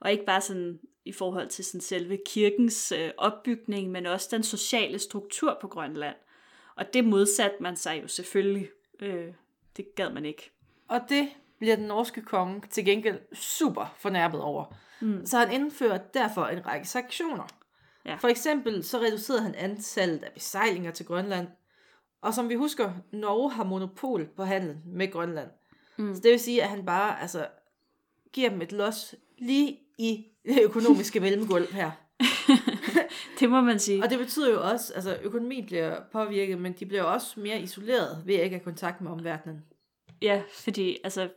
[0.00, 4.42] Og ikke bare sådan i forhold til sådan selve kirkens øh, opbygning, men også den
[4.42, 6.16] sociale struktur på Grønland.
[6.76, 8.68] Og det modsatte man sig jo selvfølgelig.
[9.00, 9.32] Øh,
[9.76, 10.50] det gad man ikke.
[10.88, 14.74] Og det bliver den norske konge til gengæld super fornærmet over.
[15.00, 15.26] Mm.
[15.26, 17.46] Så han indfører derfor en række sanktioner.
[18.04, 18.14] Ja.
[18.14, 21.48] For eksempel så reducerede han antallet af besejlinger til Grønland.
[22.24, 25.48] Og som vi husker, Norge har monopol på handel med Grønland.
[25.96, 26.14] Mm.
[26.14, 27.46] Så det vil sige, at han bare altså,
[28.32, 31.90] giver dem et los lige i det økonomiske mellemgulv her.
[33.40, 34.02] Det må man sige.
[34.02, 38.22] Og det betyder jo også, altså økonomien bliver påvirket, men de bliver også mere isoleret
[38.26, 39.64] ved at ikke have kontakt med omverdenen.
[40.22, 41.28] Ja, fordi altså,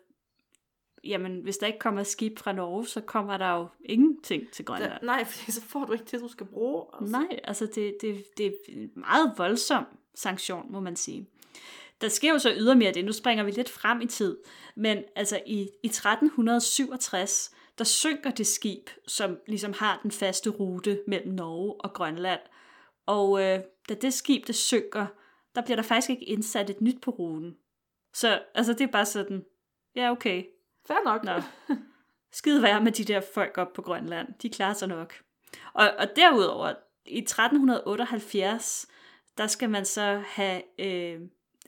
[1.04, 4.92] jamen, hvis der ikke kommer skib fra Norge, så kommer der jo ingenting til Grønland.
[4.92, 6.84] Der, nej, for så får du ikke det, du skal bruge.
[7.00, 7.12] Altså.
[7.12, 8.52] Nej, altså det, det, det er
[8.96, 9.86] meget voldsom
[10.18, 11.28] sanktion, må man sige.
[12.02, 14.38] Der sker jo så ydermere det, nu springer vi lidt frem i tid,
[14.76, 21.02] men altså i, i 1367, der synker det skib, som ligesom har den faste rute
[21.08, 22.42] mellem Norge og Grønland.
[23.06, 25.06] Og øh, da det skib, det synker,
[25.56, 27.56] der bliver der faktisk ikke indsat et nyt på ruten.
[28.14, 29.46] Så altså det er bare sådan,
[29.96, 30.44] ja okay,
[30.88, 31.24] Fair nok.
[31.24, 31.42] Nå.
[32.32, 34.28] Skide være med de der folk op på Grønland.
[34.42, 35.14] De klarer sig nok.
[35.74, 36.74] Og, og derudover,
[37.06, 38.88] i 1378,
[39.38, 40.62] der skal man så have...
[40.80, 41.20] Øh,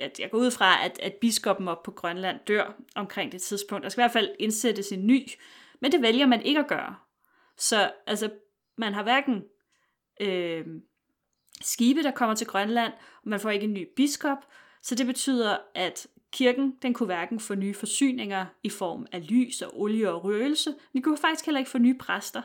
[0.01, 3.83] at jeg går ud fra, at, at biskoppen op på Grønland dør omkring det tidspunkt.
[3.83, 5.27] Der skal i hvert fald indsættes en ny,
[5.81, 6.95] men det vælger man ikke at gøre.
[7.57, 8.29] Så altså,
[8.77, 9.43] man har hverken
[10.21, 10.65] øh,
[11.61, 14.37] skibe, der kommer til Grønland, og man får ikke en ny biskop,
[14.81, 19.61] så det betyder, at kirken den kunne hverken få nye forsyninger i form af lys
[19.61, 22.41] og olie og røgelse, men de kunne faktisk heller ikke få nye præster.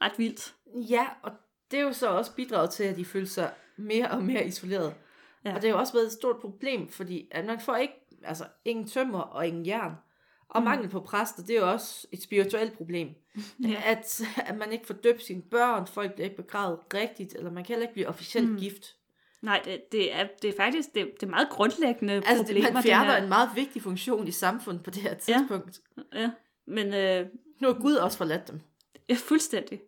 [0.00, 0.54] Ret vildt.
[0.90, 1.32] Ja, og
[1.70, 4.94] det er jo så også bidraget til, at de følte sig mere og mere isoleret.
[5.44, 5.54] Ja.
[5.54, 8.44] Og det er jo også været et stort problem, fordi at man får ikke, altså
[8.64, 9.92] ingen tømmer og ingen jern.
[10.48, 10.64] Og mm.
[10.64, 13.08] mangel på præster, det er jo også et spirituelt problem.
[13.68, 13.82] Ja.
[13.84, 17.64] At, at man ikke får døbt sine børn, folk bliver ikke begravet rigtigt, eller man
[17.64, 18.56] kan heller ikke blive officielt mm.
[18.58, 18.96] gift.
[19.42, 22.68] Nej, det, det, er, det er faktisk det, det er meget grundlæggende Altså, problemer.
[22.68, 25.80] man det fjerner en meget vigtig funktion i samfundet på det her tidspunkt.
[25.96, 26.20] Ja.
[26.20, 26.30] Ja,
[26.66, 27.26] men øh,
[27.60, 28.60] Nu har Gud også forladt dem.
[29.08, 29.80] Ja, fuldstændig.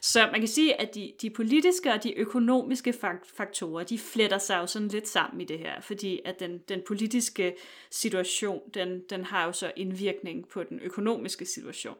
[0.00, 2.94] Så man kan sige, at de, de politiske og de økonomiske
[3.36, 6.82] faktorer, de fletter sig jo sådan lidt sammen i det her, fordi at den, den
[6.86, 7.54] politiske
[7.90, 11.96] situation, den, den har jo så indvirkning på den økonomiske situation.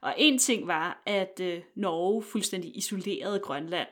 [0.00, 3.88] Og en ting var, at øh, Norge fuldstændig isolerede Grønland.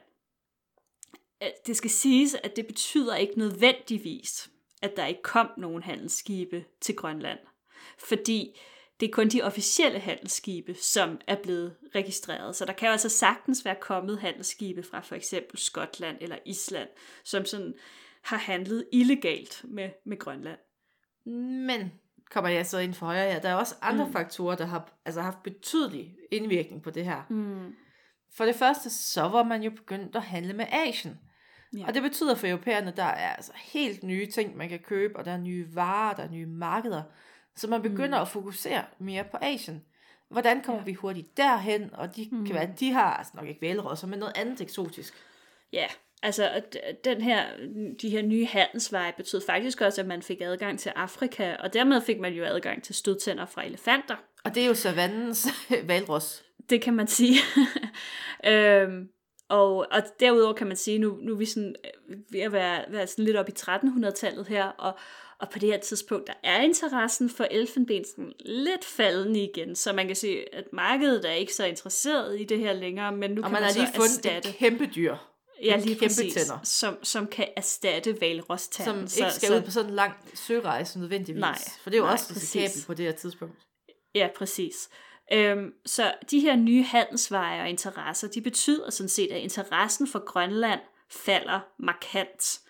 [1.67, 4.51] Det skal siges, at det betyder ikke nødvendigvis,
[4.83, 7.39] at der ikke kom nogen handelsskibe til Grønland.
[7.99, 8.59] Fordi
[9.01, 12.57] det er kun de officielle handelsskibe, som er blevet registreret.
[12.57, 16.89] Så der kan jo altså sagtens være kommet handelsskibe fra for eksempel Skotland eller Island,
[17.25, 17.75] som sådan
[18.23, 20.59] har handlet illegalt med, med Grønland.
[21.67, 21.93] Men
[22.31, 23.41] kommer jeg så ind for højre her.
[23.41, 24.13] Der er også andre mm.
[24.13, 27.23] faktorer, der har altså, haft betydelig indvirkning på det her.
[27.31, 27.75] Mm.
[28.37, 31.19] For det første, så var man jo begyndt at handle med Asien.
[31.77, 31.87] Ja.
[31.87, 35.25] Og det betyder for europæerne, der er altså helt nye ting, man kan købe, og
[35.25, 37.03] der er nye varer, der er nye markeder.
[37.57, 38.23] Så man begynder mm.
[38.23, 39.83] at fokusere mere på Asien.
[40.31, 40.85] Hvordan kommer Ja.
[40.85, 41.91] vi hurtigt derhen?
[41.95, 42.47] Og de Mm.
[42.47, 45.15] kan være, de har altså nok ikke vælrosser, men noget andet eksotisk.
[45.73, 45.87] Ja,
[46.23, 46.63] altså
[47.05, 47.45] den her,
[48.03, 52.01] de her nye handelsveje betød faktisk også, at man fik adgang til Afrika, og dermed
[52.01, 54.17] fik man jo adgang til stødtænder fra elefanter.
[54.45, 55.47] Og det er jo savannens
[55.89, 56.45] valros.
[56.71, 57.37] Det kan man sige.
[58.53, 59.09] øhm,
[59.49, 61.75] og, og derudover kan man sige, nu, nu er vi sådan,
[62.09, 64.99] øh, ved at være, være sådan lidt op i 1300-tallet her, og,
[65.41, 69.93] og på det her tidspunkt, der er interessen for elfenben sådan lidt faldende igen, så
[69.93, 73.43] man kan sige, at markedet er ikke så interesseret i det her længere, men nu
[73.43, 75.17] Og kan man man, har så lige fundet erstatte, et kæmpe dyr,
[75.63, 76.59] ja, lige kæmpe præcis, tænder.
[76.65, 79.09] som, som kan erstatte valrostanden.
[79.09, 81.41] som ikke skal ud på sådan en lang sørejse nødvendigvis.
[81.41, 83.55] Nej, for det er jo nej, også risikabelt på det her tidspunkt.
[84.15, 84.89] Ja, præcis.
[85.33, 90.25] Øhm, så de her nye handelsveje og interesser, de betyder sådan set, at interessen for
[90.25, 92.61] Grønland falder markant.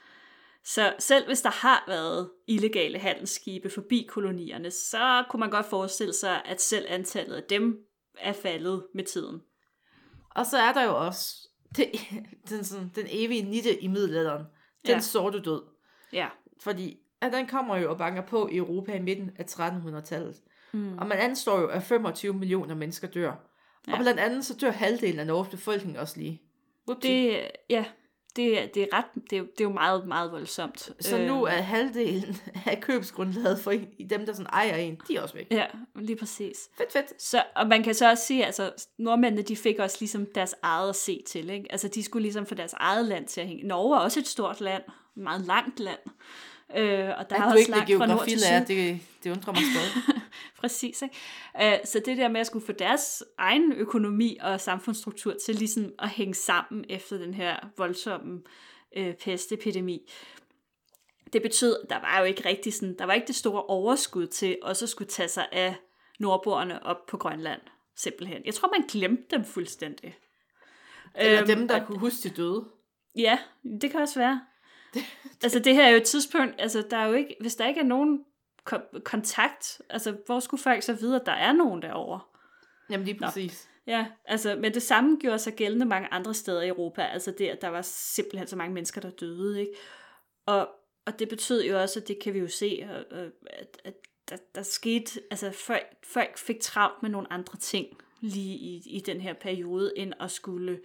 [0.64, 6.12] Så selv hvis der har været illegale handelsskibe forbi kolonierne, så kunne man godt forestille
[6.14, 7.78] sig, at selv antallet af dem
[8.18, 9.42] er faldet med tiden.
[10.30, 11.86] Og så er der jo også det,
[12.48, 14.42] den, sådan, den evige nitte i middelalderen.
[14.86, 15.00] Den Ja.
[15.00, 15.62] sorte død.
[16.12, 16.28] Ja.
[16.60, 20.36] Fordi at den kommer jo og banker på i Europa i midten af 1300-tallet.
[20.72, 20.98] Mm.
[20.98, 23.32] Og man anslår jo, at 25 millioner mennesker dør.
[23.88, 23.92] Ja.
[23.92, 26.42] Og blandt andet så dør halvdelen af Norges befolkning også lige.
[26.88, 27.32] Whoopsie.
[27.32, 27.84] Det, ja,
[28.36, 30.90] det, er- det er ret, det er, jo- det er jo meget, meget voldsomt.
[31.00, 35.22] Så nu er halvdelen af købsgrundlaget for i dem, der sådan ejer en, de er
[35.22, 35.46] også væk.
[35.50, 36.56] Ja, lige præcis.
[36.76, 37.22] Fedt, fedt.
[37.22, 40.88] Så, og man kan så også sige, altså nordmændene, de fik også ligesom deres eget
[40.88, 41.66] at se til, ikke?
[41.70, 43.66] Altså de skulle ligesom få deres eget land til at hænge.
[43.66, 44.82] Norge er også et stort land,
[45.16, 45.98] et meget langt land.
[46.76, 48.76] Øh, og der er At du også ikke er langt fra nord til syd.
[48.76, 50.02] det, det undrer mig stadig.
[50.64, 51.14] Præcis, ikke?
[51.62, 55.92] Øh, så det der med at skulle få deres egen økonomi og samfundsstruktur til ligesom
[55.98, 58.42] at hænge sammen efter den her voldsomme
[58.96, 60.10] øh, pestepidemi,
[61.32, 64.26] det betød, at der var jo ikke rigtig sådan, der var ikke det store overskud
[64.26, 65.74] til også at skulle tage sig af
[66.18, 67.60] nordboerne op på Grønland,
[67.96, 68.42] simpelthen.
[68.44, 70.16] Jeg tror, man glemte dem fuldstændig.
[71.14, 72.64] Eller Øhm, dem, der og- kunne huske de døde.
[73.16, 73.38] Ja,
[73.80, 74.40] det kan også være.
[75.42, 77.80] altså det her er jo et tidspunkt, altså der er jo ikke, hvis der ikke
[77.80, 78.24] er nogen
[78.64, 82.20] ko- kontakt, altså hvor skulle folk så vide, at der er nogen derovre?
[82.90, 83.68] Jamen lige præcis.
[83.86, 87.48] Ja, altså, men det samme gjorde sig gældende mange andre steder i Europa, altså det,
[87.48, 89.72] at der var simpelthen så mange mennesker, der døde, ikke?
[90.46, 90.68] Og,
[91.06, 93.32] og det betød jo også, at det kan vi jo se, at,
[93.84, 93.94] at
[94.28, 97.86] der, der skete, altså folk, folk fik travlt med nogle andre ting
[98.20, 100.80] lige i, i den her periode, end at skulle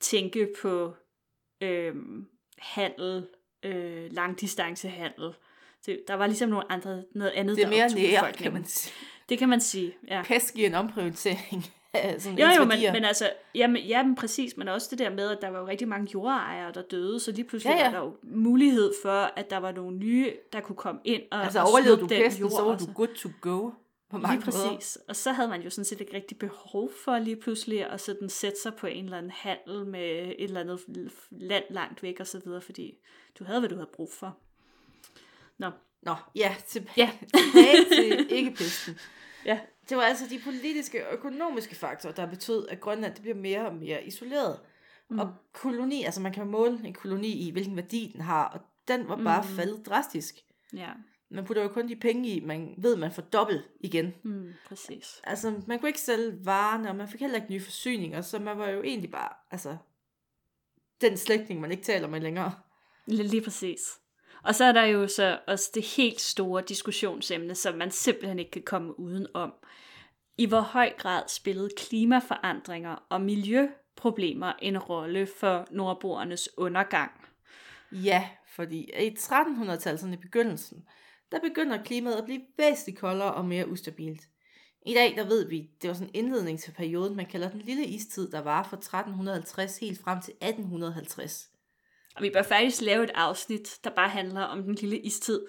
[0.00, 0.94] tænke på
[1.60, 3.26] øhm, handel,
[3.62, 5.34] øh, langdistancehandel.
[5.86, 8.64] Det, der var ligesom nogle andre, noget andet, Det er der mere nære, kan man
[8.64, 8.94] sige.
[9.28, 10.22] Det kan man sige, ja.
[10.22, 11.64] Pest giver en omprioritering
[12.18, 15.38] sådan Jo, jo, men, men altså, jamen, jamen præcis, men også det der med, at
[15.42, 18.06] der var jo rigtig mange jordejere, der døde, så lige pludselig Ja, ja, var der
[18.06, 21.68] jo mulighed for, at der var nogle nye, der kunne komme ind og Altså og
[21.70, 23.70] overlevede du pesten, så var du good to go
[24.10, 24.70] på mange Lige måder.
[24.74, 24.98] præcis.
[25.08, 28.28] Og så havde man jo sådan set ikke rigtig behov for lige pludselig at sådan
[28.28, 30.80] sætte sig på en eller anden handel med et eller andet
[31.30, 32.98] land langt væk og så videre, fordi
[33.38, 34.36] du havde, hvad du havde brug for.
[35.62, 35.70] Nå,
[36.02, 37.10] Nå, ja, tilbage, Ja.
[37.38, 38.98] tilbage til ikke pesten.
[39.50, 39.60] ja.
[39.88, 43.66] Det var altså de politiske og økonomiske faktorer, der betød, at Grønland det bliver mere
[43.66, 44.60] og mere isoleret.
[45.10, 45.18] Mm.
[45.18, 49.08] Og koloni, altså man kan måle en koloni i, hvilken værdi den har, og den
[49.08, 49.48] var bare mm.
[49.48, 50.34] faldet drastisk.
[50.72, 50.88] Ja,
[51.30, 54.14] Man putter jo kun de penge i, man ved, man får dobbelt igen.
[54.24, 55.20] mm, præcis.
[55.24, 58.58] Altså, man kunne ikke sælge varerne, og man fik heller ikke nye forsyninger, så man
[58.58, 59.76] var jo egentlig bare, altså,
[61.00, 62.52] den slægtning, man ikke taler med længere.
[63.06, 63.80] Lige præcis.
[64.44, 68.50] Og så er der jo så også det helt store diskussionsemne, som man simpelthen ikke
[68.50, 69.52] kan komme uden om.
[70.38, 77.10] I hvor høj grad spillede klimaforandringer og miljøproblemer en rolle for nordboernes undergang?
[77.92, 80.84] Ja, fordi i 1300-tallet, sådan i begyndelsen,
[81.32, 84.22] der begynder klimaet at blive væsentligt koldere og mere ustabilt.
[84.86, 87.60] I dag, der ved vi, det var sådan en indledning til perioden, man kalder den
[87.60, 91.48] lille istid, der var fra 1350 helt frem til 1850.
[92.16, 95.40] Og vi bør faktisk lave et afsnit, der bare handler om den lille istid,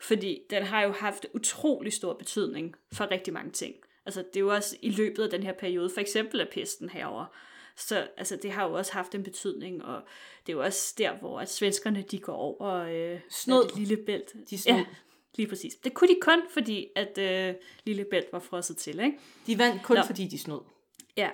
[0.00, 3.74] fordi den har jo haft utrolig stor betydning for rigtig mange ting.
[4.06, 6.88] Altså, det er jo også i løbet af den her periode, for eksempel af pesten
[6.88, 7.24] herover.
[7.76, 10.02] Så altså, det har jo også haft en betydning, og
[10.46, 13.64] det er jo også der, hvor at svenskerne de går over øh, Snod.
[13.68, 14.32] det lille bælt.
[14.50, 14.76] De snod.
[14.76, 14.84] Ja,
[15.36, 15.74] lige præcis.
[15.74, 19.18] Det kunne de kun, fordi at øh, lille bælt var frosset til, ikke?
[19.46, 20.02] De vandt kun, Nå.
[20.02, 20.60] fordi de snod.
[21.16, 21.30] Ja,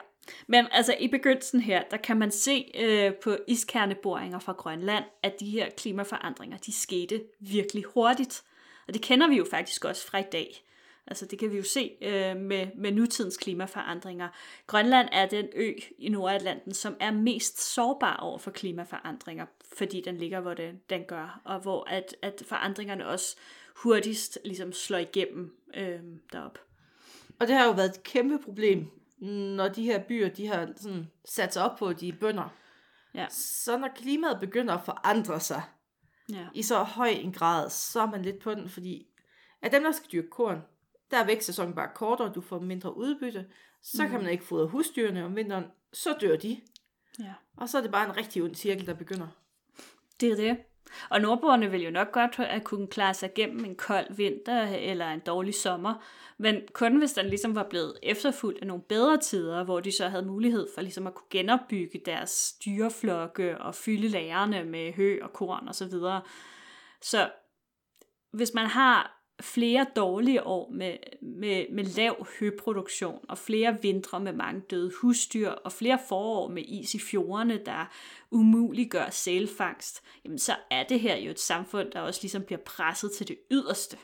[0.46, 5.40] men altså i begyndelsen her, der kan man se øh, på iskerneboringer fra Grønland, at
[5.40, 8.42] de her klimaforandringer, de skete virkelig hurtigt.
[8.88, 10.64] Og det kender vi jo faktisk også fra i dag.
[11.06, 14.28] Altså det kan vi jo se øh, med, med nutidens klimaforandringer.
[14.66, 20.16] Grønland er den ø i Nordatlanten, som er mest sårbar over for klimaforandringer, fordi den
[20.16, 23.36] ligger, hvor den, den gør, og hvor at, at forandringerne også
[23.76, 26.00] hurtigst ligesom slår igennem øh,
[26.32, 26.58] derop.
[27.38, 31.10] Og det har jo været et kæmpe problem, når de her byer, de har sådan
[31.24, 32.48] sat sig op på, at de er bønder.
[33.14, 33.26] Ja.
[33.30, 35.62] Så når klimaet begynder at forandre sig
[36.32, 36.46] Ja.
[36.54, 39.06] i så høj en grad, så er man lidt på den, fordi
[39.62, 40.62] at dem, der skal dyrke korn,
[41.10, 43.46] der er vækstsæsonen bare kortere, du får mindre udbytte,
[43.82, 44.08] så mm.
[44.10, 46.60] kan man ikke fodre husdyrene om vinteren, så dør de.
[47.18, 47.32] ja.
[47.56, 49.28] Og så er det bare en rigtig ond cirkel, der begynder.
[50.20, 50.58] Det er det.
[51.14, 55.10] Og nordboerne vil jo nok godt at kunne klare sig gennem en kold vinter eller
[55.10, 55.94] en dårlig sommer,
[56.38, 60.08] men kun hvis den ligesom var blevet efterfulgt af nogle bedre tider, hvor de så
[60.08, 65.32] havde mulighed for ligesom at kunne genopbygge deres dyreflokke og fylde lagerne med hø og
[65.32, 65.74] korn osv.
[65.74, 66.22] Så, videre.
[67.02, 67.30] så
[68.32, 74.32] hvis man har flere dårlige år med, med, med lav høproduktion, og flere vintre med
[74.32, 77.92] mange døde husdyr, og flere forår med is i fjordene, der
[78.30, 83.12] umuliggør sælfangst, jamen så er det her jo et samfund, der også ligesom bliver presset
[83.12, 83.96] til det yderste.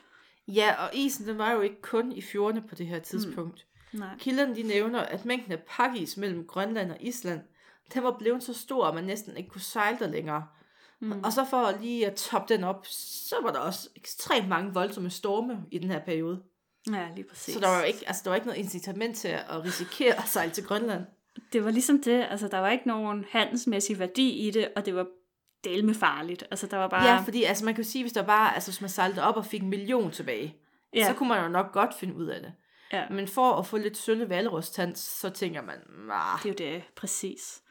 [0.48, 3.66] Ja, og isen, den var jo ikke kun i fjordene på det her tidspunkt.
[3.92, 3.98] Mm.
[3.98, 4.18] Nej.
[4.18, 7.40] Kilderne, de nævner, at mængden af pakkis mellem Grønland og Island,
[7.94, 10.46] den var blevet så stor, at man næsten ikke kunne sejle der længere.
[11.00, 11.20] Mm.
[11.24, 15.10] Og så for lige at toppe den op, så var der også ekstremt mange voldsomme
[15.10, 16.42] storme i den her periode.
[16.92, 17.54] Ja, lige præcis.
[17.54, 20.28] Så der var jo ikke, altså, der var ikke noget incitament til at risikere at
[20.28, 21.04] sejle til Grønland.
[21.52, 24.94] Det var ligesom det, altså der var ikke nogen handelsmæssig værdi i det, og det
[24.94, 25.06] var
[25.64, 26.44] delme farligt.
[26.50, 27.04] Altså der var bare...
[27.08, 29.36] Ja, fordi altså, man kan jo sige, hvis der bare, altså hvis man sejlede op
[29.36, 30.56] og fik en million tilbage,
[30.94, 31.06] Ja.
[31.08, 32.52] så kunne man jo nok godt finde ud af det.
[32.92, 33.08] ja.
[33.10, 36.82] Men for at få lidt sølle valrostand, så tænker man, nah, Det er jo det,
[36.96, 37.62] præcis.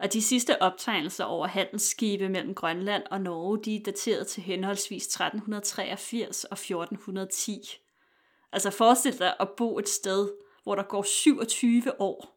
[0.00, 5.06] Og de sidste optegnelser over handelsskibe mellem Grønland og Norge, de er dateret til henholdsvis
[5.06, 7.60] 1383 og 1410.
[8.52, 10.28] Altså forestil dig at bo et sted,
[10.62, 12.34] hvor der går 27 år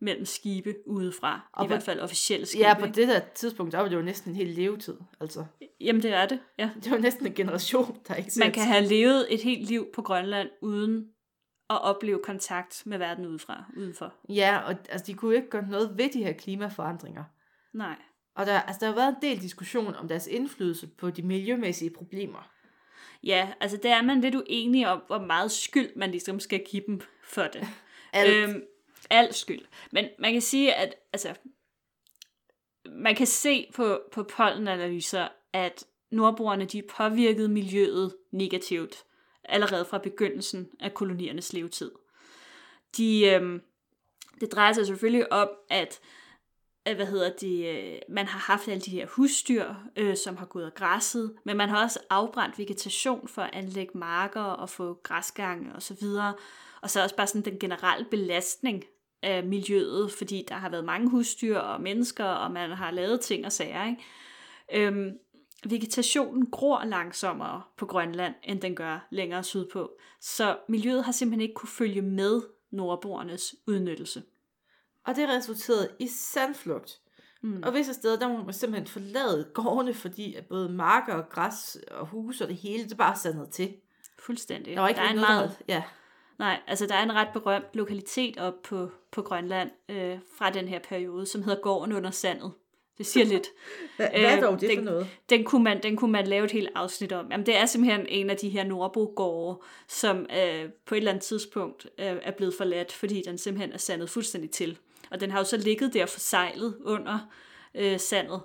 [0.00, 1.50] mellem skibe udefra.
[1.52, 2.64] Og I på- hvert fald officielle skibe.
[2.64, 2.96] ja, på ikke?
[2.96, 4.96] det der tidspunkt, der var det jo næsten en hel levetid.
[5.20, 5.44] Altså,
[5.80, 6.70] Jamen det er det, ja.
[6.84, 10.02] det var næsten en generation, der ikke Man kan have levet et helt liv på
[10.02, 11.06] Grønland uden
[11.70, 14.14] at opleve kontakt med verden udefra, udenfor.
[14.28, 17.24] Ja, og altså, de kunne jo ikke gøre noget ved de her klimaforandringer.
[17.72, 17.96] Nej.
[18.34, 21.90] Og der, altså, der har været en del diskussion om deres indflydelse på de miljømæssige
[21.90, 22.50] problemer.
[23.22, 26.82] Ja, altså der er man lidt uenig om, hvor meget skyld man ligesom skal give
[26.86, 27.66] dem for det.
[28.12, 28.50] Alt.
[28.50, 28.62] Øhm,
[29.10, 29.62] al skyld.
[29.90, 31.34] Men man kan sige, at altså,
[32.86, 39.04] man kan se på, på pollenanalyser, at nordboerne de påvirkede miljøet negativt
[39.48, 41.92] allerede fra begyndelsen af koloniernes levetid.
[42.96, 43.60] De, øh,
[44.40, 46.00] det drejer sig selvfølgelig om, at
[46.84, 50.46] at, hvad hedder det, øh, man har haft alle de her husdyr, øh, som har
[50.46, 55.00] gået og græsset, men man har også afbrændt vegetation for at anlægge marker og få
[55.02, 56.34] græsgange og så videre.
[56.80, 58.84] Og så også bare sådan den generelle belastning
[59.22, 63.46] af miljøet, fordi der har været mange husdyr og mennesker, og man har lavet ting
[63.46, 63.86] og sager.
[63.86, 64.86] Ikke?
[64.86, 65.18] Øhm,
[65.70, 69.90] vegetationen gror langsommere på Grønland, end den gør længere sydpå.
[70.20, 74.22] Så miljøet har simpelthen ikke kunne følge med nordboernes udnyttelse.
[75.06, 77.00] Og det resulterede i sandflugt.
[77.42, 77.62] Mm.
[77.62, 81.78] Og visse steder, der må man simpelthen forlade gårdene, fordi at både marker og græs
[81.90, 83.74] og huse og det hele, det bare sandede til.
[84.18, 84.74] Fuldstændig.
[84.74, 85.82] Der var ikke der er en noget, meget, Ja.
[86.38, 90.68] Nej, altså der er en ret berømt lokalitet op på, på Grønland øh, fra den
[90.68, 92.52] her periode, som hedder Gården under sandet.
[92.98, 93.46] Det siger lidt.
[93.96, 95.06] Hvad, hvad er Øh, dog det den- for noget?
[95.30, 97.30] Den kunne, man, den kunne man lave et helt afsnit om.
[97.30, 101.24] Jamen, det er simpelthen en af de her nordbogårde, som øh, på et eller andet
[101.24, 104.78] tidspunkt øh, er blevet forladt, fordi den simpelthen er sandet fuldstændig til.
[105.10, 107.18] Og den har jo så ligget der forsejlet under
[107.74, 108.40] øh, sandet,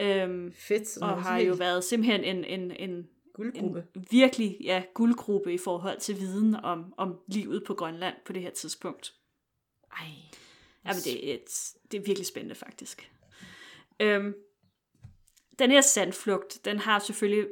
[0.00, 0.98] øhm, Fedt.
[1.02, 3.84] og har jo været simpelthen en, en, en guldgruppe.
[3.96, 8.42] en virkelig ja, guldgruppe i forhold til viden om, om livet på Grønland på det
[8.42, 9.14] her tidspunkt.
[10.00, 10.06] Ej.
[10.84, 13.10] Ja, men det, er et, det er virkelig spændende faktisk.
[14.00, 14.34] Øhm,
[15.58, 17.46] den her sandflugt, den har selvfølgelig,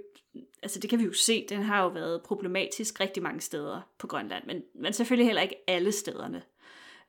[0.62, 4.06] altså det kan vi jo se, den har jo været problematisk rigtig mange steder på
[4.06, 6.42] Grønland, men, men selvfølgelig heller ikke alle stederne.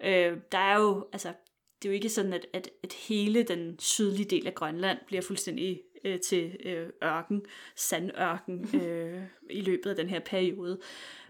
[0.04, 1.34] Øh, der er jo, altså
[1.82, 5.22] det er jo ikke sådan, at, at, at hele den sydlige del af Grønland bliver
[5.22, 7.42] fuldstændig øh, til øh, ørken,
[7.76, 10.80] sandørken øh, i løbet af den her periode.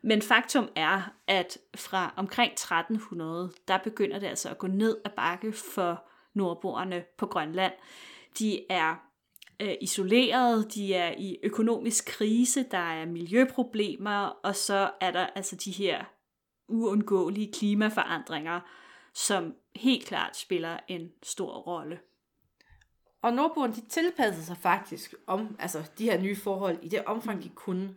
[0.02, 5.12] Men faktum er, at fra omkring 1300, der begynder det altså at gå ned ad
[5.16, 6.04] bakke for
[6.34, 7.74] nordboerne på Grønland.
[8.40, 8.96] De er
[9.62, 15.56] øh, isoleret, de er i økonomisk krise, der er miljøproblemer, og så er der altså
[15.56, 16.04] de her
[16.68, 18.60] uundgåelige klimaforandringer,
[19.14, 22.00] som helt klart spiller en stor rolle.
[23.22, 27.44] Og nordboerne, de tilpassede sig faktisk om altså, de her nye forhold i det omfang,
[27.44, 27.96] de kunne.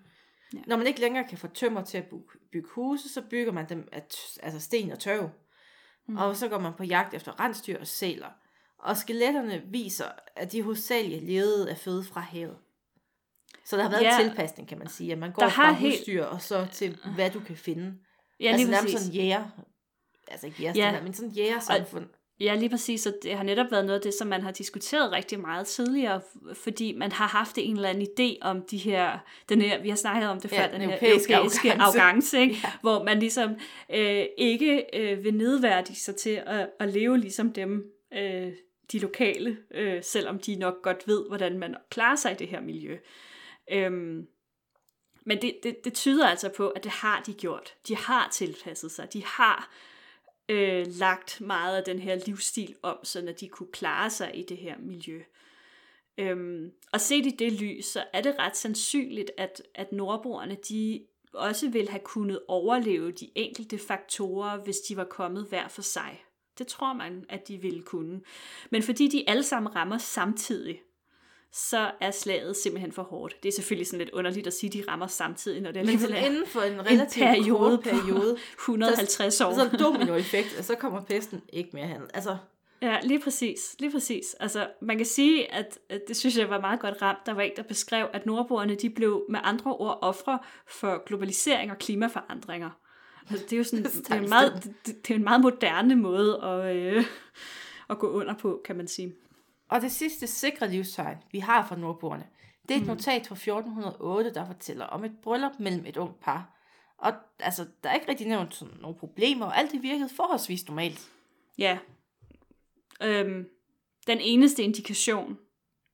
[0.55, 0.59] Ja.
[0.67, 2.05] Når man ikke længere kan få tømmer til at
[2.53, 4.03] bygge, huse, så bygger man dem af
[4.43, 5.31] altså sten og tørv.
[6.09, 6.17] Mm.
[6.17, 8.29] Og så går man på jagt efter rensdyr og sæler.
[8.79, 10.05] Og skeletterne viser,
[10.37, 12.57] at de hovedsageligt levede af føde fra havet.
[13.65, 14.21] Så der har været Ja.
[14.21, 15.13] en tilpasning, kan man sige.
[15.13, 17.99] At man går Der fra har helt- husdyr og så til, hvad du kan finde.
[18.41, 19.45] Ja, altså nærmest sådan jæger.
[20.29, 21.03] Altså ikke jægerstand, Ja.
[21.03, 22.07] men sådan jægersamfund.
[22.41, 25.13] Ja, lige præcis, og det har netop været noget af det, som man har diskuteret
[25.13, 26.21] rigtig meget tidligere,
[26.55, 29.19] fordi man har haft en eller anden idé om de her,
[29.49, 32.01] den her, vi har snakket om det Ja, før, den, den her europæiske europæiske arrogance.
[32.01, 32.57] arrogance, ikke?
[32.65, 32.73] Ja.
[32.81, 33.51] hvor man ligesom
[33.95, 37.85] øh, ikke øh, vil nedværdige sig til at, at leve ligesom dem,
[38.15, 38.53] øh,
[38.93, 42.61] de lokale, øh, selvom de nok godt ved, hvordan man klarer sig i det her
[42.61, 42.97] miljø.
[43.73, 44.27] Øhm,
[45.27, 47.75] men det, det, det tyder altså på, at det har de gjort.
[47.89, 49.13] De har tilpasset sig.
[49.13, 49.96] De har øh,
[50.49, 54.43] Øh, lagt meget af den her livsstil om, så at de kunne klare sig i
[54.43, 55.23] det her miljø.
[56.19, 61.07] Øhm, og set i det lys, så er det ret sandsynligt, at, at nordboerne, de
[61.33, 66.25] også ville have kunnet overleve de enkelte faktorer, hvis de var kommet hver for sig.
[66.59, 68.21] Det tror man, at de ville kunne.
[68.71, 70.83] Men fordi de alle sammen rammer samtidig,
[71.53, 73.43] så er slaget simpelthen for hårdt.
[73.43, 76.13] Det er selvfølgelig sådan lidt underligt at sige, at de rammer samtidig, når det alligevel
[76.13, 79.55] er inden for en relativt periode kort periode, 150 år.
[79.55, 82.03] så en dominoeffekt, og så kommer pesten ikke mere hen.
[82.15, 82.37] Altså,
[82.83, 83.77] Ja, lige præcis.
[83.79, 84.35] Lige præcis.
[84.41, 87.19] Altså, man kan sige, at, at det synes jeg var meget godt ramt.
[87.27, 91.71] Der var en, der beskrev, at nordboerne, de blev med andre ord ofre for globalisering
[91.71, 92.71] og klimaforandringer.
[93.31, 95.97] Altså, det er jo sådan, det er en meget, det, det er en meget moderne
[95.97, 97.05] måde at, øh,
[97.91, 99.15] at gå under på, kan man sige.
[99.69, 102.27] Og det sidste sikre livstegn, vi har fra nordboerne,
[102.69, 102.89] det er et Mm.
[102.89, 106.53] notat fra 1408, der fortæller om et bryllup mellem et ungt par.
[106.99, 110.67] Og altså, der er ikke rigtig nævnt sådan nogle problemer, og alt det virkede forholdsvis
[110.69, 111.11] normalt.
[111.59, 111.79] Ja.
[113.03, 113.49] Øhm,
[114.07, 115.39] den eneste indikation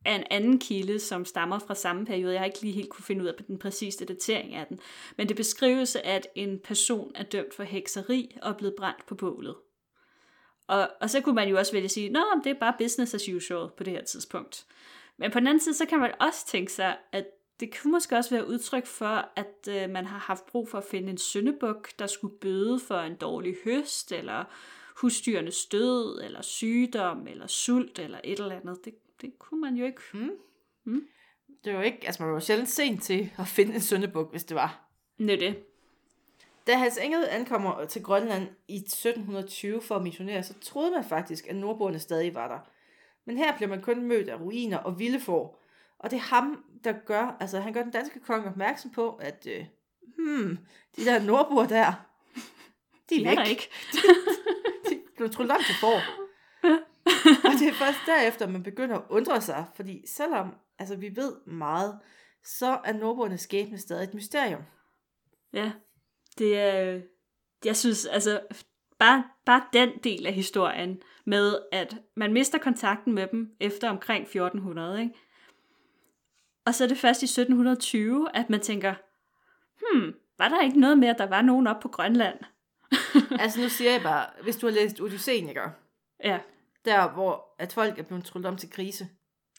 [0.04, 2.32] af en anden kilde, som stammer fra samme periode.
[2.32, 4.80] Jeg har ikke lige helt kunne finde ud af den præcise datering af den.
[5.16, 9.14] Men det beskrives, at en person er dømt for hekseri og er blevet brændt på
[9.14, 9.56] bålet.
[10.66, 13.14] Og, og så kunne man jo også vælge at sige, Nå, det er bare business
[13.14, 14.66] as usual på det her tidspunkt.
[15.16, 17.26] Men på den anden side, så kan man også tænke sig, at
[17.60, 20.84] det kunne måske også være udtryk for, at øh, man har haft brug for at
[20.84, 24.44] finde en syndebuk, der skulle bøde for en dårlig høst, eller
[25.00, 28.84] husdyrenes død, eller sygdom, eller sult, eller et eller andet.
[28.84, 30.00] Det, det kunne man jo ikke.
[31.64, 34.44] Det var jo ikke, altså man var sjældent sent til at finde en søndebuk, hvis
[34.44, 34.88] det var.
[35.18, 35.64] Det er det.
[36.66, 41.46] Da Hans Engel ankommer til Grønland i 1720 for at missionere, så troede man faktisk,
[41.46, 42.58] at nordboerne stadig var der.
[43.24, 45.62] Men her bliver man kun mødt af ruiner og vilde får.
[45.98, 49.46] Og det er ham, der gør, altså han gør den danske konge opmærksom på, at
[49.50, 49.64] øh,
[50.18, 50.58] hmm,
[50.96, 51.92] de der nordboer der,
[53.10, 53.38] de er De væk.
[53.38, 53.70] er ikke.
[54.88, 56.00] De blev tryllet om til får.
[57.48, 61.36] og det er først derefter, man begynder at undre sig, fordi selvom altså, vi ved
[61.46, 61.98] meget,
[62.44, 64.62] så er nordboernes skæbne stadig et mysterium.
[65.52, 65.72] Ja,
[66.38, 67.00] det er,
[67.64, 68.40] jeg synes, altså,
[68.98, 74.22] bare, bare den del af historien med, at man mister kontakten med dem efter omkring
[74.22, 75.14] 1400, ikke?
[76.64, 78.94] Og så er det først i 1720, at man tænker,
[79.80, 82.38] hmm, var der ikke noget med, at der var nogen op på Grønland?
[83.42, 85.60] altså nu siger jeg bare, hvis du har læst Odysseen, ikke?
[86.24, 86.40] Ja,
[86.84, 89.08] der hvor at folk er blevet tryllet om til krise,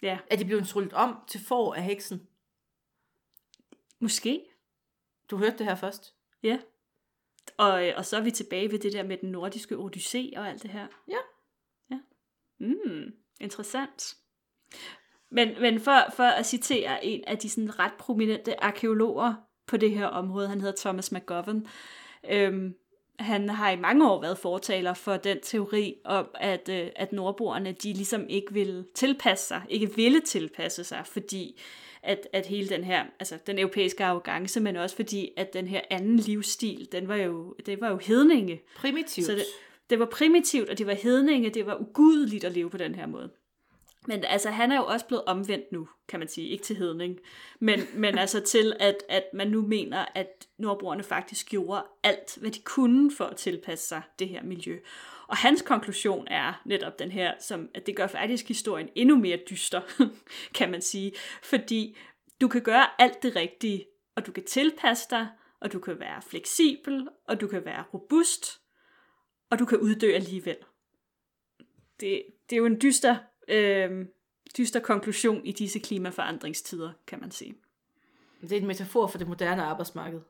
[0.01, 2.27] ja, er de blevet tryllet om til for af heksen.
[3.99, 4.45] måske.
[5.31, 6.13] Du hørte det her først.
[6.43, 6.59] Ja.
[7.57, 10.49] Og, øh, og så er vi tilbage ved det der med den nordiske odyssé og
[10.49, 10.87] alt det her.
[11.07, 11.17] Ja.
[11.91, 11.99] Ja.
[12.59, 14.15] Mm, interessant.
[15.31, 19.33] Men, men for, for at citere en af de sådan ret prominente arkeologer
[19.67, 21.67] på det her område, han hedder Thomas McGovern,
[22.29, 22.75] øhm,
[23.19, 27.71] han har i mange år været fortaler for den teori om, at, øh, at nordboerne
[27.71, 31.61] de ligesom ikke ville tilpasse sig, ikke ville tilpasse sig, fordi
[32.03, 35.81] at, at hele den her, altså den europæiske arrogance, men også fordi, at den her
[35.89, 38.61] anden livsstil, den var jo, det var jo hedninge.
[38.75, 39.25] Primitivt.
[39.25, 39.45] Så det,
[39.89, 43.05] det var primitivt, og det var hedninge, det var ugudeligt at leve på den her
[43.05, 43.29] måde.
[44.07, 46.47] Men altså, han er jo også blevet omvendt nu, kan man sige.
[46.47, 47.19] Ikke til hedning,
[47.59, 52.51] men, men altså til, at, at man nu mener, at nordbrugerne faktisk gjorde alt, hvad
[52.51, 54.79] de kunne for at tilpasse sig det her miljø.
[55.33, 59.39] Og hans konklusion er netop den her, som, at det gør faktisk historien endnu mere
[59.49, 59.81] dyster,
[60.57, 61.13] kan man sige.
[61.43, 61.97] Fordi
[62.41, 65.27] du kan gøre alt det rigtige, og du kan tilpasse dig,
[65.61, 68.61] og du kan være fleksibel, og du kan være robust,
[69.49, 70.57] og du kan uddø alligevel.
[71.99, 73.17] Det, det er jo en dyster,
[73.47, 74.05] øh,
[74.57, 77.55] dyster konklusion i disse klimaforandringstider, kan man sige.
[78.41, 80.21] Det er en metafor for det moderne arbejdsmarked.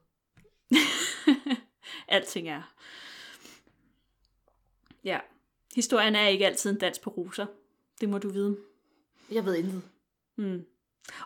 [2.08, 2.74] Alting er.
[5.04, 5.20] Ja.
[5.76, 7.46] Historien er ikke altid en dans på roser.
[8.02, 8.58] Det må du vide.
[9.32, 9.82] Jeg ved intet.
[10.36, 10.66] Mm.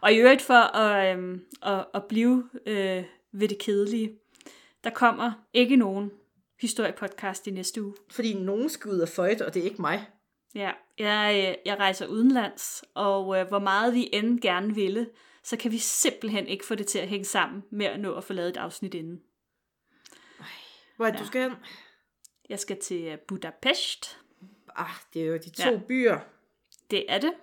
[0.02, 4.20] Og i øvrigt for at, øhm, at, at blive øh, ved det kedelige,
[4.84, 6.12] der kommer ikke nogen
[6.62, 7.94] historiepodcast i næste uge.
[8.12, 10.10] Fordi nogen skal ud og føjte, og det er ikke mig.
[10.56, 15.10] Ja, jeg, øh, jeg rejser udenlands, og øh, hvor meget vi end gerne ville,
[15.44, 18.24] så kan vi simpelthen ikke få det til at hænge sammen med at nå at
[18.24, 19.22] få lavet et afsnit inden.
[20.96, 21.24] Hvor er det, ja.
[21.24, 21.52] du skal hen?
[22.50, 24.20] Jeg skal til øh, Budapest.
[24.76, 25.80] Ah, det er jo de to ja.
[25.88, 26.20] byer.
[26.92, 27.34] Det er det.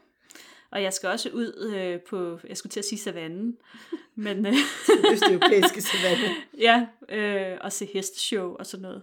[0.70, 3.59] Og jeg skal også ud øh, på, jeg skulle til at sige savannen,
[4.14, 4.46] men...
[4.46, 4.52] Øh,
[5.12, 6.34] Østeuropæiske savanne.
[6.59, 9.02] ja, øh, og se hesteshow og sådan noget.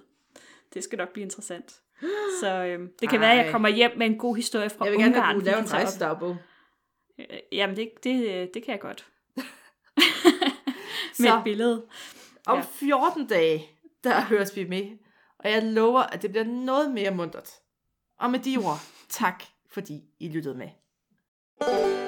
[0.73, 1.75] Det skal nok blive interessant.
[2.39, 3.27] Så øh, det kan Ej.
[3.27, 4.99] være, at jeg kommer hjem med en god historie fra Ungarn.
[4.99, 6.37] Jeg vil gerne have, lave en rejsedagbog.
[7.19, 9.07] Øh, jamen, det, det, det kan jeg godt.
[11.19, 11.85] med Så, et billede.
[12.45, 12.63] Om ja.
[12.73, 13.69] 14 dage,
[14.03, 14.97] der høres vi med.
[15.43, 17.49] Og jeg lover, at det bliver noget mere mundret.
[18.19, 18.79] Og med de ord,
[19.09, 20.69] tak fordi I lyttede med.
[21.61, 22.00] thank you